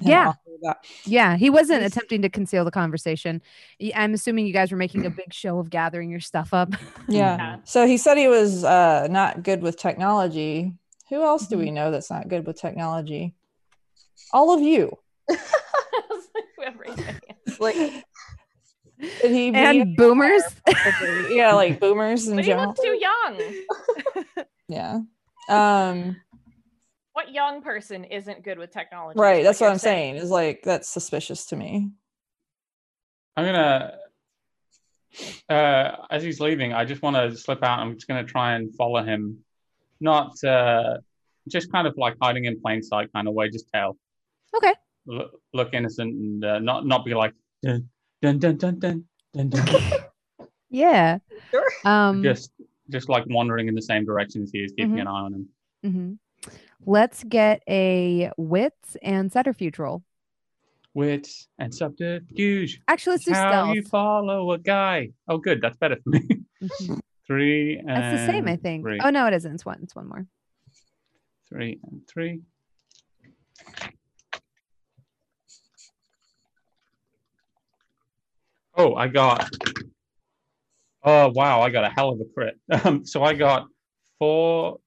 [0.00, 0.32] Him Yeah.
[0.62, 0.78] that.
[1.04, 3.42] Yeah, he wasn't He's- attempting to conceal the conversation.
[3.94, 6.70] i'm assuming you guys were making a big show of gathering your stuff up.
[7.08, 7.36] Yeah.
[7.36, 7.56] Yeah.
[7.64, 10.72] So he said he was uh, not good with technology.
[11.10, 11.60] Who else do Mhm.
[11.60, 13.34] we know that's not good with technology?
[14.32, 14.98] All of you.
[16.56, 17.20] Whoever raised their hand.
[17.60, 20.42] Like Did he be and boomers.
[21.30, 22.72] yeah, like boomers in But he general.
[22.74, 23.40] too young.
[24.68, 24.98] Yeah.
[25.48, 26.16] Um.
[27.26, 29.18] What young person isn't good with technology?
[29.18, 29.40] Right.
[29.40, 30.16] is That's what I'm saying.
[30.16, 31.90] Is like that's suspicious to me.
[33.36, 33.98] I'm gonna,
[35.50, 37.80] uh, as he's leaving, I just want to slip out.
[37.80, 39.38] I'm just gonna try and follow him,
[40.00, 40.98] not uh,
[41.48, 43.96] just kind of like hiding in plain sight kind of way, just tell.
[44.56, 44.72] Okay.
[45.06, 47.34] Look, look innocent and uh, not not be like
[47.64, 47.88] dun
[48.22, 49.48] dun dun dun dun dun.
[49.50, 49.90] dun.
[50.70, 51.18] yeah.
[51.50, 51.70] Sure.
[51.84, 52.22] Um.
[52.22, 52.52] just
[52.88, 55.00] just like wandering in the same direction as he is, keeping Mhm.
[55.00, 55.48] an eye on him.
[55.84, 56.18] mhm.
[56.84, 60.02] Let's get a wits and subterfuge roll.
[60.94, 62.80] Wits and subterfuge.
[62.88, 63.74] Actually, let's do How stealth.
[63.74, 65.10] you follow a guy?
[65.28, 65.60] Oh, good.
[65.60, 66.20] That's better for me.
[66.62, 67.00] Mhm.
[67.26, 68.86] three and That's the same, I think.
[69.02, 69.54] Oh no, it isn't.
[69.54, 69.80] It's one.
[69.82, 70.26] It's one more.
[71.48, 72.40] three and three.
[78.74, 79.48] Oh, I got.
[81.02, 82.58] Oh wow, I got a hell of a crit.
[82.84, 83.66] Um, so I got
[84.18, 84.78] four,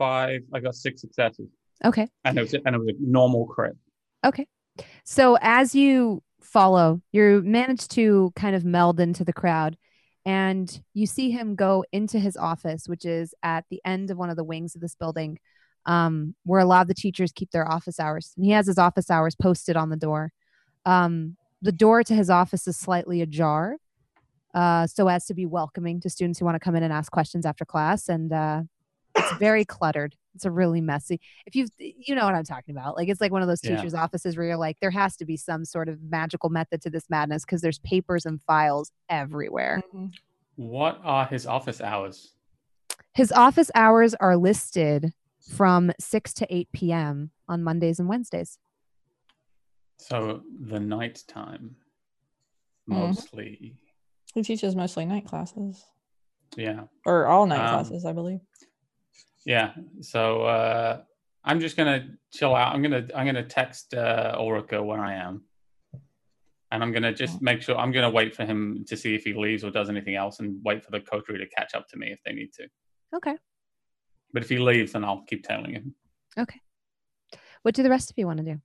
[0.00, 0.40] five.
[0.54, 1.46] I got six successes,
[1.84, 2.08] Okay.
[2.24, 3.76] and it was and it was a normal crit.
[4.24, 4.46] Okay.
[5.04, 9.76] So as you follow, you manage to kind of meld into the crowd
[10.24, 14.30] and you see him go into his office, which is at the end of one
[14.30, 15.38] of the wings of this building,
[15.86, 18.32] um, where a lot of the teachers keep their office hours.
[18.36, 20.32] And he has his office hours posted on the door.
[20.86, 23.76] Um, the door to his office is slightly ajar,
[24.54, 27.12] uh, so as to be welcoming to students who want to come in and ask
[27.12, 28.08] questions after class.
[28.08, 28.62] And uh,
[29.30, 30.14] it's very cluttered.
[30.34, 31.20] It's a really messy.
[31.46, 33.76] If you you know what I'm talking about, like it's like one of those Yeah.
[33.76, 36.90] teachers' offices where you're like, there has to be some sort of magical method to
[36.90, 39.82] this madness because there's papers and files everywhere.
[39.94, 40.12] Mhm.
[40.56, 42.34] What are his office hours?
[43.14, 47.30] His office hours are listed from 6 to 8 p.m.
[47.48, 48.58] on Mondays and Wednesdays.
[49.96, 51.76] So the night time,
[52.88, 52.94] Mhm.
[53.08, 53.76] mostly.
[54.34, 55.84] He teaches mostly night classes
[56.56, 56.84] Yeah.
[57.04, 58.40] or all night Um, classes, I believe.
[59.44, 59.72] Yeah.
[60.00, 61.02] So uh,
[61.44, 62.74] I'm just gonna chill out.
[62.74, 65.42] I'm gonna I'm gonna text uh, Ulrika where I am,
[66.70, 69.32] and I'm gonna just make sure I'm gonna wait for him to see if he
[69.32, 72.08] leaves or does anything else, and wait for the coterie to catch up to me
[72.12, 72.68] if they need to.
[73.14, 73.36] Okay.
[74.32, 75.94] But if he leaves, then I'll keep tailing him.
[76.38, 76.60] Okay.
[77.62, 78.60] What do the rest of you want to do?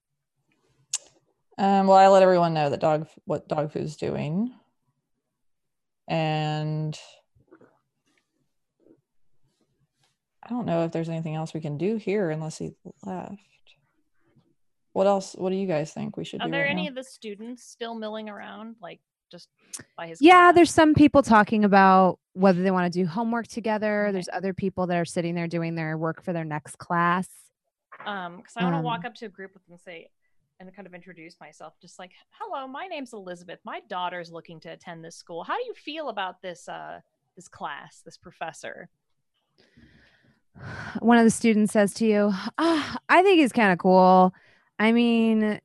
[1.57, 4.53] Um, well, I let everyone know that dog what dog food's doing,
[6.07, 6.99] and
[10.45, 12.71] I don't know if there's anything else we can do here unless he
[13.03, 13.35] left.
[14.93, 15.33] What else?
[15.33, 16.49] What do you guys think we should Are do?
[16.49, 16.89] Are there right any now?
[16.89, 18.99] of the students still milling around, like
[19.31, 19.49] just
[19.97, 20.21] by his?
[20.21, 20.55] Yeah, class?
[20.55, 24.05] there's some people talking about whether they want to do homework together.
[24.05, 24.13] Okay.
[24.13, 27.27] There's other people that are sitting there doing their work for their next class.
[28.05, 30.09] Um, because I want to walk Um, up to a group with them and say,
[30.59, 33.59] and kind of introduce myself, just like, "Hello, my name's Elizabeth.
[33.65, 35.43] My daughter's looking to attend this school.
[35.43, 37.01] How do you feel about this uh
[37.35, 38.89] this class, this professor?"
[40.99, 44.33] One of the students says to you, ah, I think he's kind of cool.
[44.79, 45.59] I mean,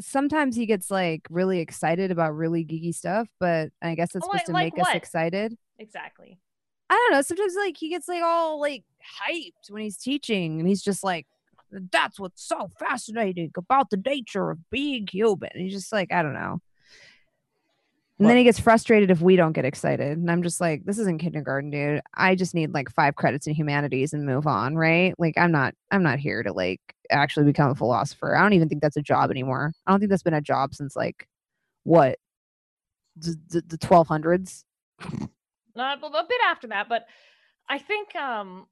[0.00, 4.46] sometimes he gets like really excited about really geeky stuff, but I guess it's supposed
[4.46, 4.96] to like make us what?
[4.96, 5.56] excited.
[5.78, 6.38] Exactly.
[6.88, 7.22] I don't know.
[7.22, 8.84] Sometimes like he gets like all like
[9.28, 11.26] hyped when he's teaching, and he's just like,
[11.92, 16.22] "That's what's so fascinating about the nature of being human." And he's just like, I
[16.22, 16.60] don't know.
[18.18, 20.98] And then he gets frustrated if we don't get excited, and I'm just like, "This
[20.98, 22.00] isn't kindergarten, dude.
[22.14, 25.14] I just need like five credits in humanities and move on, right?
[25.18, 28.34] Like, I'm not, I'm not here to like actually become a philosopher.
[28.34, 29.72] I don't even think that's a job anymore.
[29.86, 31.28] I don't think that's been a job since like
[31.84, 32.18] what
[33.16, 34.64] the the, the 1200s.
[35.74, 37.06] Not a bit after that, but
[37.68, 38.66] I think um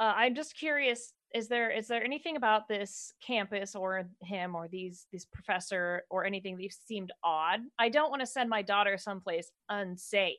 [0.00, 4.68] uh, I'm just curious is there is there anything about this campus or him or
[4.68, 7.60] these these professor or anything that seemed odd?
[7.78, 10.36] I don't want to send my daughter someplace unsafe.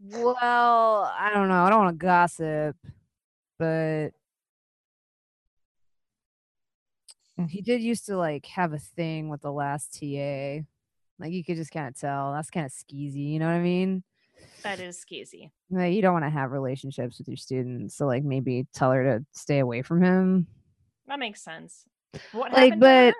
[0.00, 1.64] Well, I don't know.
[1.64, 2.76] I don't want to gossip,
[3.58, 4.10] but
[7.48, 10.64] he did used to like have a thing with the last TA.
[11.18, 12.32] Like you could just kind of tell.
[12.32, 13.32] That's kind of skeezy.
[13.32, 14.04] You know what I mean?
[14.62, 15.50] That is skeezy.
[15.70, 19.04] Like you don't want to have relationships with your students, so like maybe tell her
[19.18, 20.46] to stay away from him.
[21.06, 21.84] That makes sense.
[22.32, 23.14] What Like, but-?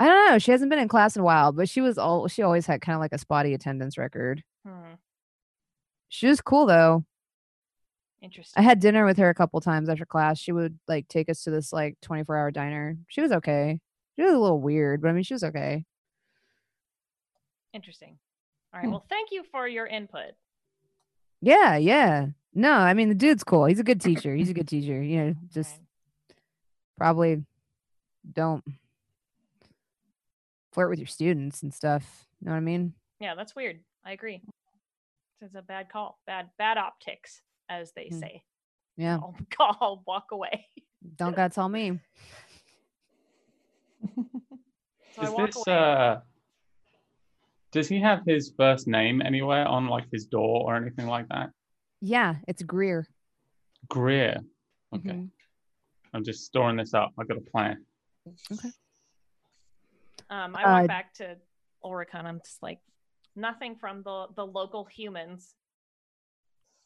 [0.00, 0.38] I don't know.
[0.38, 2.80] She hasn't been in class in a while, but she was all she always had
[2.80, 4.44] kind of like a spotty attendance record.
[4.64, 4.94] Hmm,
[6.08, 7.04] She was cool though.
[8.22, 8.60] interesting.
[8.60, 10.38] I had dinner with her a couple times after class.
[10.38, 12.96] She would like take us to this like 24 hour diner.
[13.08, 13.80] She was okay.
[14.16, 15.84] She was a little weird, but I mean, she was okay.
[17.72, 18.18] Interesting.
[18.72, 18.86] All right.
[18.86, 18.90] Hmm.
[18.92, 20.32] Well, thank you for your input.
[21.40, 22.26] Yeah, yeah.
[22.54, 23.64] No, I mean, the dude's cool.
[23.66, 24.34] He's a good teacher.
[24.34, 25.00] He's a good teacher.
[25.02, 25.80] You know, just Right.
[26.96, 27.44] probably
[28.30, 28.64] don't
[30.72, 32.26] flirt with your students and stuff.
[32.40, 32.94] You know what I mean?
[33.20, 33.80] Yeah, that's weird.
[34.04, 34.42] I agree.
[35.40, 36.18] It's a bad call.
[36.26, 38.18] Bad bad optics, as they Hmm.
[38.18, 38.42] say.
[38.96, 39.16] Yeah.
[39.16, 39.36] I'll,
[39.80, 40.66] I'll walk away.
[41.16, 42.00] Don't gotta tell me.
[45.14, 45.76] So I Is walk this away.
[45.76, 46.20] uh
[47.72, 51.50] does he have his first name anywhere on like his door or anything like that?
[52.00, 53.06] Yeah, it's Greer.
[53.88, 54.38] Greer.
[54.94, 55.10] Okay.
[55.10, 55.30] Mhm.
[56.14, 57.12] I'm just storing this up.
[57.18, 57.84] I got a plan.
[58.52, 58.70] Okay.
[60.30, 61.36] Um, I walk Uh, back to
[61.84, 62.80] Ulrika and I'm just like,
[63.36, 65.54] nothing from the the local humans,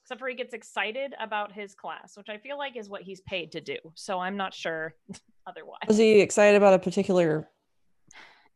[0.05, 3.21] except for he gets excited about his class, which I feel like is what he's
[3.23, 3.79] paid to do.
[3.95, 4.95] So I'm not sure
[5.47, 5.79] otherwise.
[5.89, 7.49] Was he excited about a particular?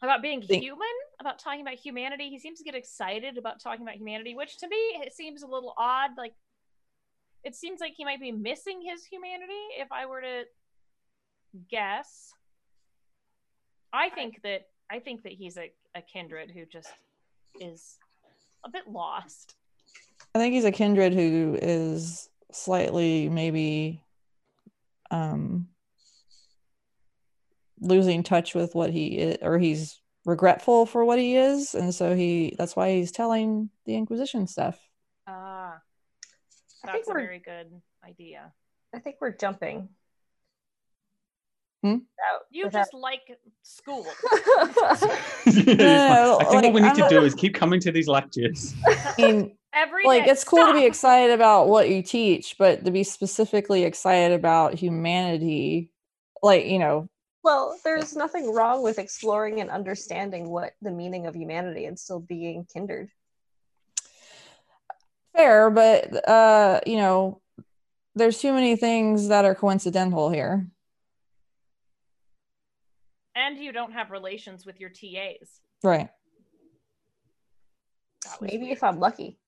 [0.02, 0.86] About being Think- human,
[1.20, 2.28] about talking about humanity.
[2.28, 5.46] He seems to get excited about talking about humanity, which to me it seems a
[5.46, 6.10] little odd.
[6.16, 6.34] Like
[7.44, 9.52] it seems like he might be missing his humanity.
[9.78, 10.44] If I were to
[11.70, 12.32] guess,
[13.92, 16.92] I think that I think that he's a, a kindred who just
[17.60, 17.96] is
[18.64, 19.54] a bit lost.
[20.34, 24.02] I think he's a kindred who is slightly maybe
[25.10, 25.68] um
[27.80, 32.14] losing touch with what he is or he's regretful for what he is and so
[32.16, 34.78] he that's why he's telling the inquisition stuff
[35.28, 35.74] Ah,
[36.84, 37.66] I think that's a we're very good
[38.04, 38.52] idea.
[38.94, 39.88] I think we're jumping.
[41.82, 41.96] Hmm?
[42.50, 43.22] You without- just like
[43.62, 44.06] school.
[45.46, 48.08] No, I think what we need I'm to not- do is keep coming to these
[48.08, 48.74] lectures.
[48.86, 52.84] i mean Every like day- it's cool to be excited about what you teach but
[52.84, 55.90] to be specifically excited about humanity
[56.42, 57.08] like you know
[57.46, 62.18] well, there's nothing wrong with exploring and understanding what the meaning of humanity and still
[62.18, 63.08] being kindred.
[65.36, 67.40] fair but uh you know
[68.16, 70.66] there's too many things that are coincidental here
[73.36, 75.60] and you don't have relations with your TAs.
[75.84, 76.08] right
[78.40, 78.72] Maybe weird.
[78.72, 79.38] if I'm lucky.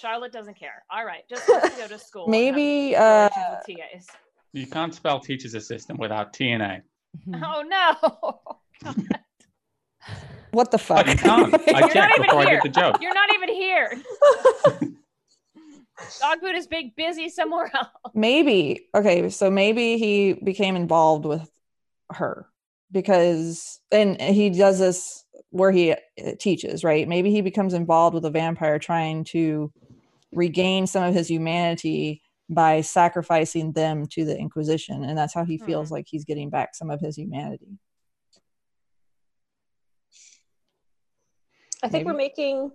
[0.00, 0.82] Charlotte doesn't care.
[0.90, 2.26] All right, just let's go to school.
[2.28, 4.06] maybe uh relations with TAs.
[4.54, 6.82] You can't spell teacher's assistant without TNA.
[7.42, 8.92] Oh no,
[10.52, 11.52] what the fuck I can't.
[11.68, 12.60] I not checked even before I here.
[12.62, 12.96] did the joke.
[13.00, 13.92] you're not even here.
[16.20, 17.88] Dog food is being busy somewhere else.
[18.14, 21.48] maybe okay so maybe he became involved with
[22.12, 22.46] her
[22.90, 25.96] because and he does this where he uh,
[26.38, 29.72] teaches right maybe he becomes involved with a vampire trying to
[30.32, 35.56] regain some of his humanity by sacrificing them to the inquisition and that's how he
[35.58, 35.94] feels Hmm.
[35.94, 37.78] like he's getting back some of his humanity
[41.82, 42.70] I think we're making.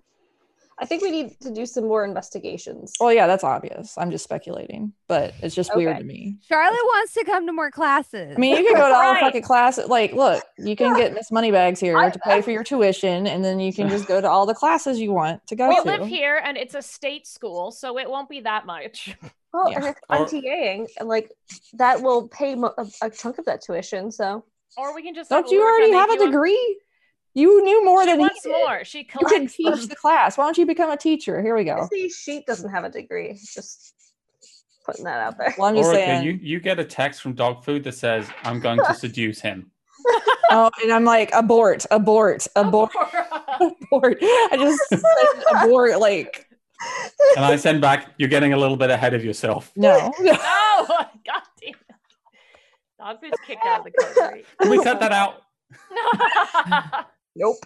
[0.81, 2.93] I think we need to do some more investigations.
[3.01, 7.13] well yeah that's obvious i'm just speculating but it's just weird to me Charlotte wants
[7.15, 8.33] to come to more classes.
[8.37, 9.87] I mean, you can go to all the fucking classes.
[9.89, 13.43] Like, look, you can get Miss Moneybags here I- to pay for your tuition, and
[13.43, 15.81] then you can just go to all the classes you want to go We to.
[15.81, 19.15] live here, and it's a state school, so it won't be that much.
[19.53, 19.77] Well, Yeah.
[19.77, 21.31] and if I'm TAing, and like
[21.73, 24.11] that will pay mo- a, a chunk of that tuition.
[24.11, 24.43] So
[24.77, 26.79] Or we can just Don't you already have a you degree?
[27.35, 28.57] You knew more She than wants he did.
[28.65, 28.83] more.
[28.83, 29.87] She You can teach them.
[29.87, 30.37] the class.
[30.37, 31.41] Why don't you become a teacher?
[31.41, 31.87] Here we go.
[31.91, 33.33] the sheet doesn't have a degree.
[33.33, 33.93] Just
[34.85, 35.53] putting that out there.
[35.57, 36.23] Well, I'm just Orica, saying.
[36.25, 39.71] you, you get a text from dog food that says, I'm going to seduce him.
[40.51, 42.91] oh, and I'm like, abort, abort, abort,
[43.59, 44.17] abort.
[44.21, 45.01] I just said
[45.63, 45.99] abort.
[45.99, 46.47] Like,
[47.35, 49.71] And I send back, You're getting a little bit ahead of yourself.
[49.75, 50.11] no.
[50.19, 51.75] no, god damn it.
[52.99, 54.45] Dog food's kicked out of the country.
[54.61, 55.41] Can we cut that out?
[55.91, 57.05] No.
[57.35, 57.57] nope.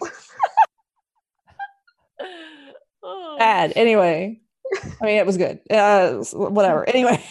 [3.06, 3.36] Oh.
[3.38, 3.74] Bad.
[3.76, 4.40] Anyway,
[5.02, 5.60] I mean, it was good.
[5.70, 6.88] Uh, whatever.
[6.88, 7.22] Anyway,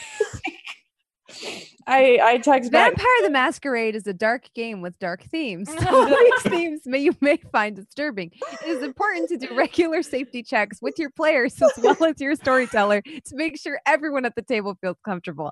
[1.88, 2.92] I I text back.
[2.92, 5.70] Vampire the Masquerade is a dark game with dark themes.
[5.76, 8.32] These themes may you may find disturbing.
[8.66, 12.36] It is important to do regular safety checks with your players as well as your
[12.36, 15.52] storyteller to make sure everyone at the table feels comfortable,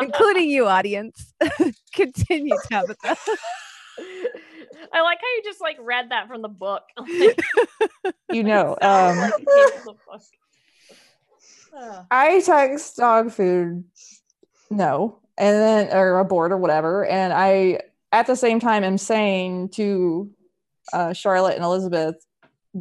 [0.00, 1.32] including you, audience.
[1.94, 3.16] Continue, Tabitha.
[4.92, 6.82] I like how you just like read that from the book.
[8.30, 10.22] You know, sounds um, like it came from the book.
[11.74, 12.06] Ugh.
[12.10, 13.84] I text dog food
[14.72, 17.78] no and then or a board or whatever and i
[18.12, 20.30] at the same time am saying to
[20.92, 22.14] uh, charlotte and elizabeth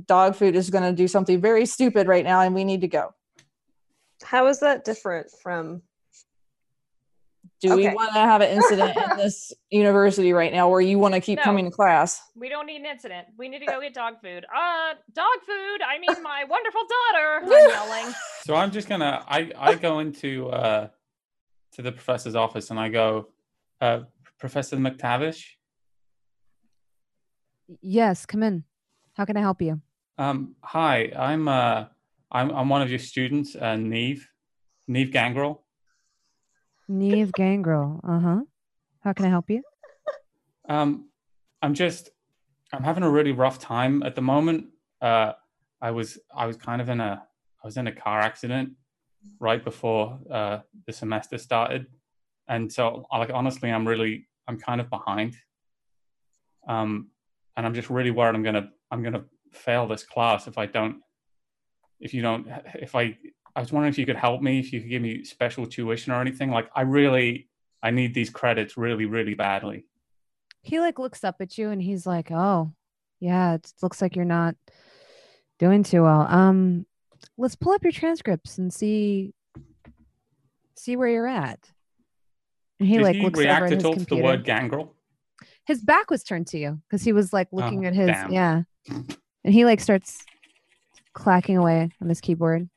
[0.05, 2.87] dog food is going to do something very stupid right now and we need to
[2.87, 3.13] go
[4.23, 5.81] How is that different from?
[7.59, 11.13] do we want to have an incident in this university right now where you want
[11.13, 11.43] to keep No.
[11.43, 13.27] coming to class We don't need an incident.
[13.37, 14.45] We need to go get dog food.
[14.45, 15.79] Uh, dog food.
[15.85, 17.29] I mean, my wonderful daughter.
[17.43, 18.15] I'm yelling.
[18.45, 20.87] So I'm just gonna I I go into uh
[21.73, 23.29] to the professor's office and I go,
[23.79, 24.01] uh,
[24.39, 25.43] Professor McTavish,
[27.81, 28.65] Yes, come in.
[29.13, 29.81] How can I help you?
[30.17, 31.85] um, hi, I'm uh
[32.31, 34.19] I'm I'm one of your students, uh, Niamh,
[34.89, 35.63] Niamh Gangrel.
[36.89, 38.01] Niamh Gangrel.
[38.07, 38.39] Uh huh.
[39.03, 39.63] How can I help you?
[40.67, 41.09] Um,
[41.61, 42.09] I'm just
[42.73, 44.65] I'm having a really rough time at the moment.
[45.01, 45.33] Uh,
[45.81, 47.23] I was I was kind of in a
[47.63, 48.73] I was in a car accident
[49.39, 51.87] right before uh, the semester started,
[52.47, 55.35] and so like honestly, I'm really I'm kind of behind.
[56.67, 57.09] Um,
[57.57, 61.01] and I'm just really worried I'm gonna I'm gonna fail this class if I don't
[61.99, 63.17] if you don't if I
[63.55, 66.13] I was wondering if you could help me if you could give me special tuition
[66.13, 67.49] or anything like I really
[67.83, 69.85] I need these credits really really badly.
[70.61, 72.71] He like looks up at you and he's like, "Oh,
[73.19, 74.55] yeah, it looks like you're not
[75.59, 76.27] doing too well.
[76.27, 76.85] Um,
[77.37, 79.33] let's pull up your transcripts and see
[80.75, 81.71] see where you're at."
[82.79, 84.43] And he Did like he looks over react at at his all to the word
[84.43, 84.95] gangrel?
[85.65, 88.07] his back was turned to you because he was like oh, looking Oh, at his
[88.07, 88.31] damn.
[88.31, 90.25] yeah, and he like starts
[91.13, 92.69] clacking away on his keyboard.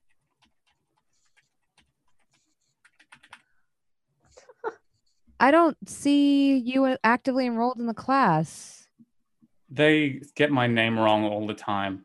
[5.41, 8.87] I don't see you actively enrolled in the class.
[9.69, 12.05] They get my name wrong all the time.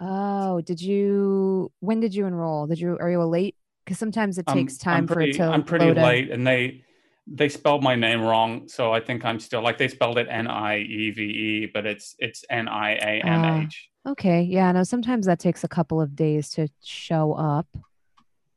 [0.00, 1.72] Oh, did you?
[1.80, 2.66] When did you enroll?
[2.66, 2.96] Did you?
[3.00, 3.56] Are you a late?
[3.84, 5.44] Because sometimes it I'm- takes time I'm for pretty, it to.
[5.44, 6.82] I'm pretty late, and they
[7.26, 10.46] they spelled my name wrong, so I think I'm still like they spelled it N
[10.46, 13.88] I E V E, but it's it's N I A M H.
[14.06, 14.82] Okay, yeah, no.
[14.84, 17.66] Sometimes that takes a couple of days to show up.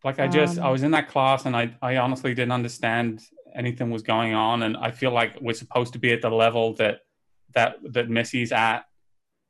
[0.03, 3.21] Like I just I Um, was in that class, and I I honestly didn't understand
[3.55, 6.73] anything was going on, and I feel like we're supposed to be at the level
[6.75, 6.99] that
[7.55, 8.85] that that Missy's at,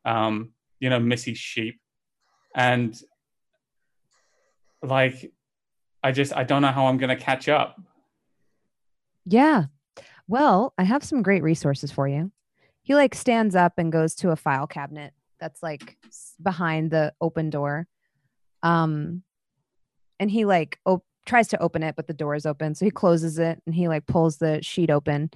[0.06, 1.80] um, you know, Missy's sheep,
[2.56, 3.00] and
[4.82, 5.32] like
[6.04, 7.80] I just I don't know how I'm gonna catch up.
[9.26, 9.66] Yeah.
[10.28, 12.32] Well, I have some great resources for you.
[12.84, 15.98] He like stands up and goes to a file cabinet that's like
[16.42, 17.88] behind the open door.
[18.64, 19.24] Um
[20.20, 22.76] and he like op- tries to open it but the door is open.
[22.76, 25.32] So he closes it and he like pulls the sheet open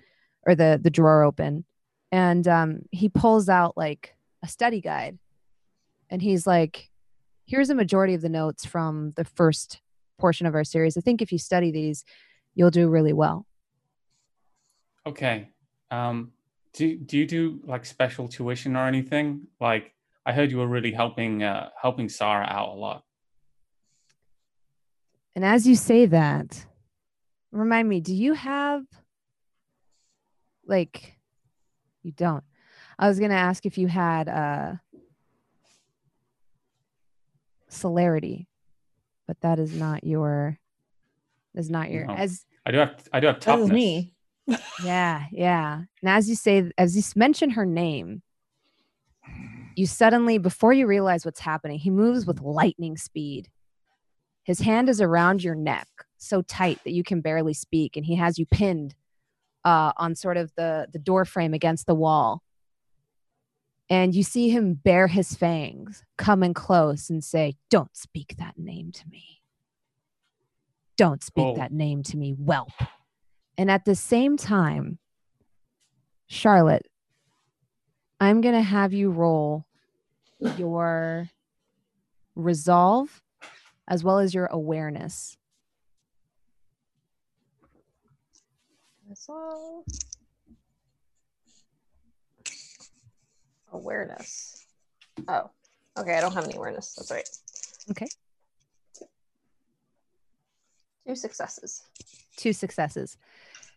[0.46, 1.66] or the the drawer open.
[2.12, 5.18] And um he pulls out like a study guide.
[6.14, 6.92] And he's like
[7.46, 9.82] here's a majority of the notes from the first
[10.20, 10.96] portion of our series.
[10.96, 12.06] I think if you study these,
[12.56, 13.46] you'll do really well.
[15.06, 15.50] Okay.
[15.92, 16.32] Um,
[16.74, 19.48] do do you do like special tuition or anything?
[19.60, 19.92] Like
[20.24, 23.04] I heard you were really helping uh, helping Sarah out a lot.
[25.36, 26.64] And as you say that,
[27.52, 28.84] remind me, do you have
[30.68, 31.16] like
[32.04, 32.44] you don't.
[33.00, 34.74] I was gonna ask if you had uh
[37.74, 38.48] celerity,
[39.28, 40.58] but that is not your
[41.56, 42.14] is not your No.
[42.16, 43.68] as I do have I do have that toughness.
[43.68, 44.14] is me
[44.84, 45.82] yeah, yeah.
[46.02, 48.22] And as you say, as you mention her name,
[49.76, 53.50] you suddenly, before you realize what's happening, he moves with lightning speed.
[54.44, 58.16] His hand is around your neck, so tight that you can barely speak, and he
[58.16, 58.96] has you pinned
[59.64, 62.44] uh, on sort of the the door frame against the wall.
[63.90, 68.58] And you see him bare his fangs, come in close, and say, "Don't speak that
[68.58, 69.42] name to me.
[70.96, 71.56] Don't speak Oh.
[71.56, 72.72] that name to me, whelp."
[73.58, 75.00] And at the same time,
[76.28, 76.90] Charlotte,
[78.20, 79.66] I'm going to have you roll
[80.58, 81.30] your
[82.36, 83.22] resolve
[83.88, 85.38] as well as your awareness.
[89.14, 89.84] So,
[93.74, 94.66] awareness.
[95.28, 95.50] Oh,
[95.98, 96.18] okay.
[96.18, 96.94] I don't have any awareness.
[96.96, 97.28] That's right.
[97.92, 98.08] Okay.
[101.06, 101.84] Two successes.
[102.38, 103.18] Two successes.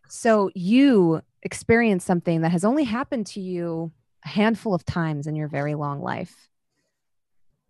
[0.08, 3.92] So you experience something that has only happened to you
[4.24, 6.48] a handful of times in your very long life.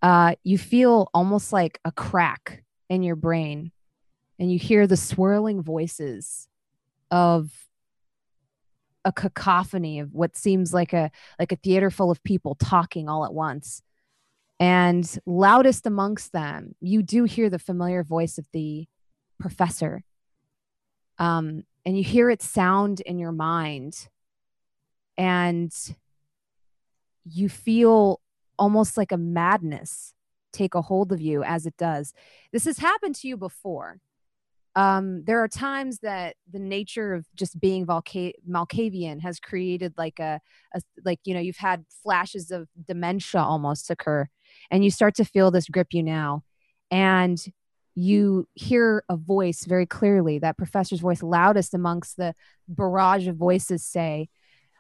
[0.02, 3.72] Uh, you feel almost like a crack in your brain,
[4.38, 6.48] and you hear the swirling voices
[7.10, 7.65] of
[9.06, 13.24] a cacophony of what seems like a like a theater full of people talking all
[13.24, 13.80] at once.
[14.60, 18.86] And loudest amongst them, you do hear the familiar voice of the
[19.38, 20.02] professor
[21.18, 24.08] um, and you hear it sound in your mind,
[25.16, 25.72] and
[27.24, 28.20] you feel
[28.58, 30.12] almost like a madness
[30.52, 32.12] take a hold of you as it does.
[32.52, 34.00] This has happened to you before.
[34.76, 40.20] Um, there are times that the nature of just being Volca- Malkavian has created like
[40.20, 40.38] a,
[40.74, 44.28] a, like you know you've had flashes of dementia almost occur,
[44.70, 46.42] and you start to feel this grip you now,
[46.90, 47.42] and
[47.94, 52.34] you hear a voice very clearly, that professor's voice, loudest amongst the
[52.68, 54.28] barrage of voices, say,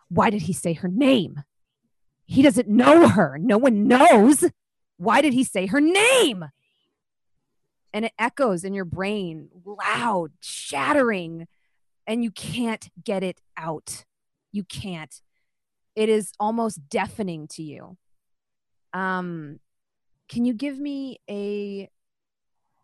[0.08, 1.42] "Why did he say her name?
[2.26, 3.38] He doesn't know her.
[3.40, 4.44] No one knows."
[4.98, 6.46] Why did he say her name?
[7.96, 11.48] And it echoes in your brain, loud, shattering,
[12.06, 14.04] and you can't get it out.
[14.52, 15.18] You can't.
[15.94, 17.96] It is almost deafening to you.
[18.92, 19.60] Um,
[20.28, 21.88] can you give me a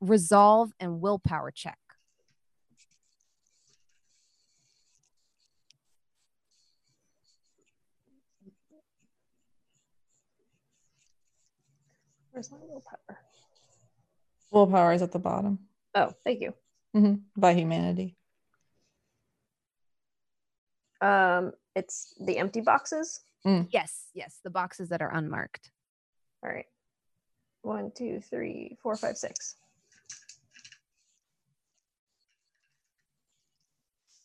[0.00, 1.76] resolve and willpower check?
[12.30, 13.21] Where's my willpower?
[14.53, 15.59] Willpower is at the bottom
[15.94, 16.55] Oh, thank you.
[16.94, 18.16] hmm by humanity.
[21.00, 23.20] Um, it's the empty boxes.
[23.70, 25.72] Yes, yes, the boxes that are unmarked.
[26.44, 26.66] All right.
[27.62, 29.57] One, two, three, four, five, six.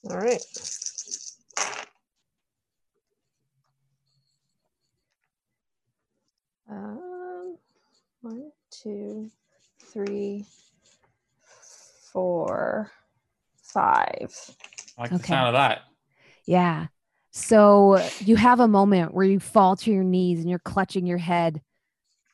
[0.09, 0.41] All right.
[6.69, 7.57] Um,
[8.21, 9.31] one, two,
[9.93, 10.45] three,
[12.11, 12.91] four,
[13.63, 14.33] five.
[14.97, 15.27] I like the Okay.
[15.27, 15.81] sound of that.
[16.45, 16.87] Yeah.
[17.31, 21.19] So you have a moment where you fall to your knees and you're clutching your
[21.19, 21.61] head.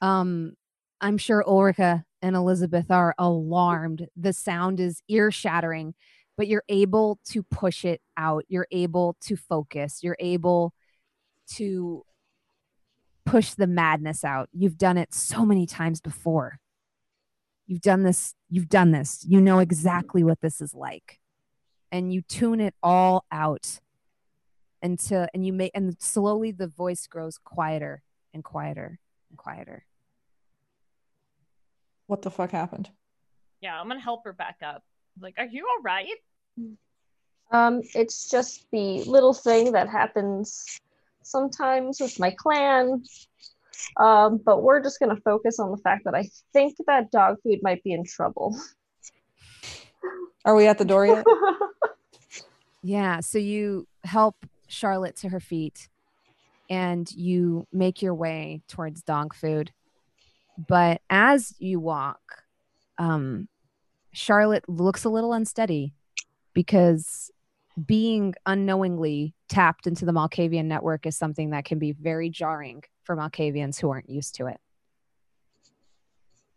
[0.02, 0.54] Um,
[1.02, 4.08] I'm sure Ulrika and Elizabeth are alarmed.
[4.16, 5.94] The sound is ear shattering,
[6.38, 8.46] but you're able to push it out.
[8.48, 10.00] You're able to focus.
[10.02, 10.74] You're able
[11.56, 12.06] to
[13.26, 14.48] push the madness out.
[14.54, 16.60] You've done it so many times before.
[17.68, 18.36] You've done this.
[18.50, 19.26] You've done this.
[19.28, 21.20] You know exactly what this is like.
[21.92, 23.80] And you tune it all out
[24.82, 28.04] until and you make and slowly the voice grows quieter
[28.34, 29.00] and quieter
[29.30, 29.86] and quieter
[32.08, 32.90] What the fuck happened?
[33.62, 34.84] Yeah, I'm gonna help her back up.
[35.20, 36.18] Like, are you all right?
[37.52, 40.80] Um, it's just the little thing that happens
[41.24, 43.04] sometimes with my clan.
[43.98, 47.60] Um, but we're just gonna focus on the fact that I think that dog food
[47.62, 48.56] might be in trouble.
[50.46, 51.26] Are we at the door yet?
[52.84, 55.88] yeah so you help charlotte to her feet
[56.70, 59.72] and you make your way towards dog food
[60.68, 62.20] but as you walk
[63.00, 63.48] um
[64.12, 65.94] charlotte looks a little unsteady
[66.54, 67.32] because
[67.88, 73.16] being unknowingly tapped into the malkavian network is something that can be very jarring for
[73.16, 74.58] malkavians who aren't used to it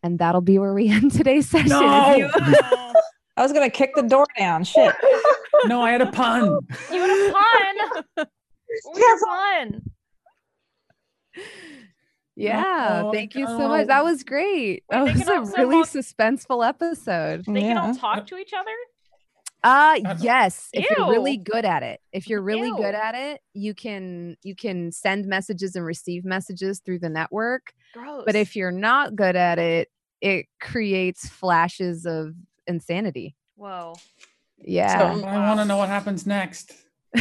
[0.02, 2.30] and that'll be where we end today's session If you-
[3.38, 4.64] I was gonna kick the door down.
[4.64, 4.94] Shit.
[5.66, 6.58] No, I had a pun.
[6.92, 8.26] You had a pun.
[8.84, 9.82] Where's your pun?
[12.36, 13.86] Yeah, Oh, thank you so uh, much.
[13.86, 14.84] That was great.
[14.90, 17.46] Wait, that was a really walk- suspenseful episode.
[17.46, 18.70] They can all talk to each other.
[19.68, 22.00] Uh yes, if you're really good at it.
[22.12, 26.78] If you're really good at it, you can you can send messages and receive messages
[26.78, 27.74] through the network.
[27.92, 28.22] Gross.
[28.24, 29.88] But if you're not good at it,
[30.20, 32.34] it creates flashes of
[32.68, 33.34] insanity.
[33.56, 33.94] whoa,
[34.58, 34.98] Yeah.
[34.98, 36.72] So- I want to know what happens next.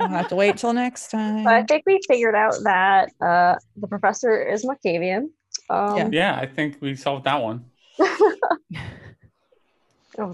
[0.00, 1.44] I'll have to wait till next time.
[1.44, 5.28] But I think we figured out that uh, the professor is Malkavian.
[5.70, 7.64] Um, Yeah, I think we solved that one.
[8.00, 8.46] oh,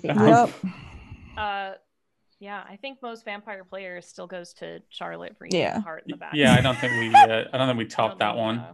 [0.00, 0.08] the.
[0.08, 0.50] Yep.
[1.36, 1.72] Uh,
[2.40, 5.80] yeah, I think most vampire players still goes to Charlotte for Yeah.
[5.80, 6.32] heart in the back.
[6.34, 7.14] Yeah, I don't think we.
[7.14, 8.64] Uh, I don't think we topped that one.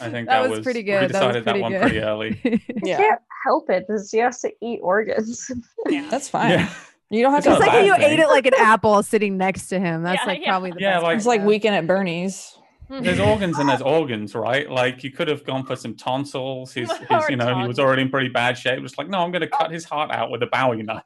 [0.00, 1.02] I think That that, was pretty good.
[1.02, 1.80] We decided that, pretty one good.
[1.82, 2.40] pretty early.
[2.44, 2.96] I Yeah.
[2.98, 5.50] can't help it because he has to eat organs.
[5.88, 6.06] yeah.
[6.10, 6.50] That's fine.
[6.50, 6.68] Yeah,
[7.10, 7.52] You don't have It's to.
[7.52, 10.02] It's like a you bad ate it like an apple sitting next to him.
[10.02, 10.48] That's Yeah, like yeah.
[10.50, 11.02] probably the Yeah, best.
[11.04, 11.46] like- It's like though.
[11.46, 12.56] weekend at Bernie's.
[12.88, 14.70] there's organs and there's organs, right?
[14.70, 16.72] Like you could have gone for some tonsils.
[16.72, 18.78] His, his you know, he was already in pretty bad shape.
[18.78, 21.02] It was like, no, I'm going to cut his heart out with a Bowie knife.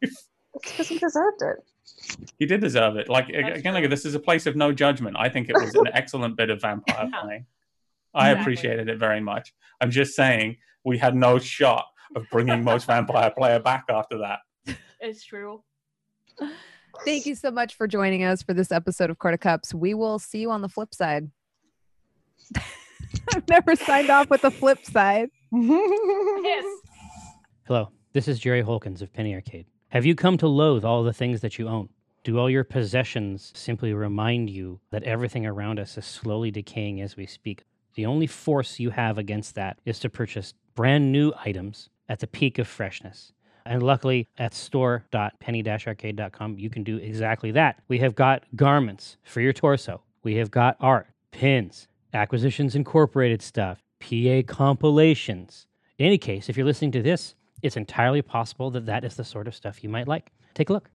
[0.55, 1.57] Because he deserved it.
[2.38, 3.09] he did deserve it.
[3.09, 3.82] Like That's again, true.
[3.82, 5.16] like this is a place of no judgment.
[5.18, 7.20] I think it was an excellent bit of vampire Yeah.
[7.22, 7.46] playing.
[8.14, 8.40] I Exactly.
[8.42, 9.55] appreciated it very much.
[9.80, 11.86] I'm just saying we had no shot
[12.16, 14.40] of bringing most vampire player back after that.
[15.03, 15.62] It's true.
[17.07, 19.72] Thank you so much for joining us for this episode of Court of Cups.
[19.72, 21.30] We will see you on the flip side.
[23.34, 25.30] I've never signed off with the flip side.
[25.53, 26.64] Yes.
[27.66, 29.66] Hello, this is Jerry Holkins of Penny Arcade.
[29.91, 31.88] Have you come to loathe all the things that you own?
[32.22, 37.16] Do all your possessions simply remind you that everything around us is slowly decaying as
[37.16, 37.64] we speak?
[37.97, 42.28] The only force you have against that is to purchase brand new items at the
[42.28, 43.32] peak of freshness.
[43.66, 47.82] And luckily, at store.penny-arcade.com, you can do exactly that.
[47.88, 50.03] We have got garments for your torso.
[50.22, 55.66] We have got art, pins, Acquisitions Incorporated stuff, PA compilations.
[55.99, 59.24] In any case, if you're listening to this, it's entirely possible that that is the
[59.24, 60.30] sort of stuff you might like.
[60.54, 60.88] Take a look.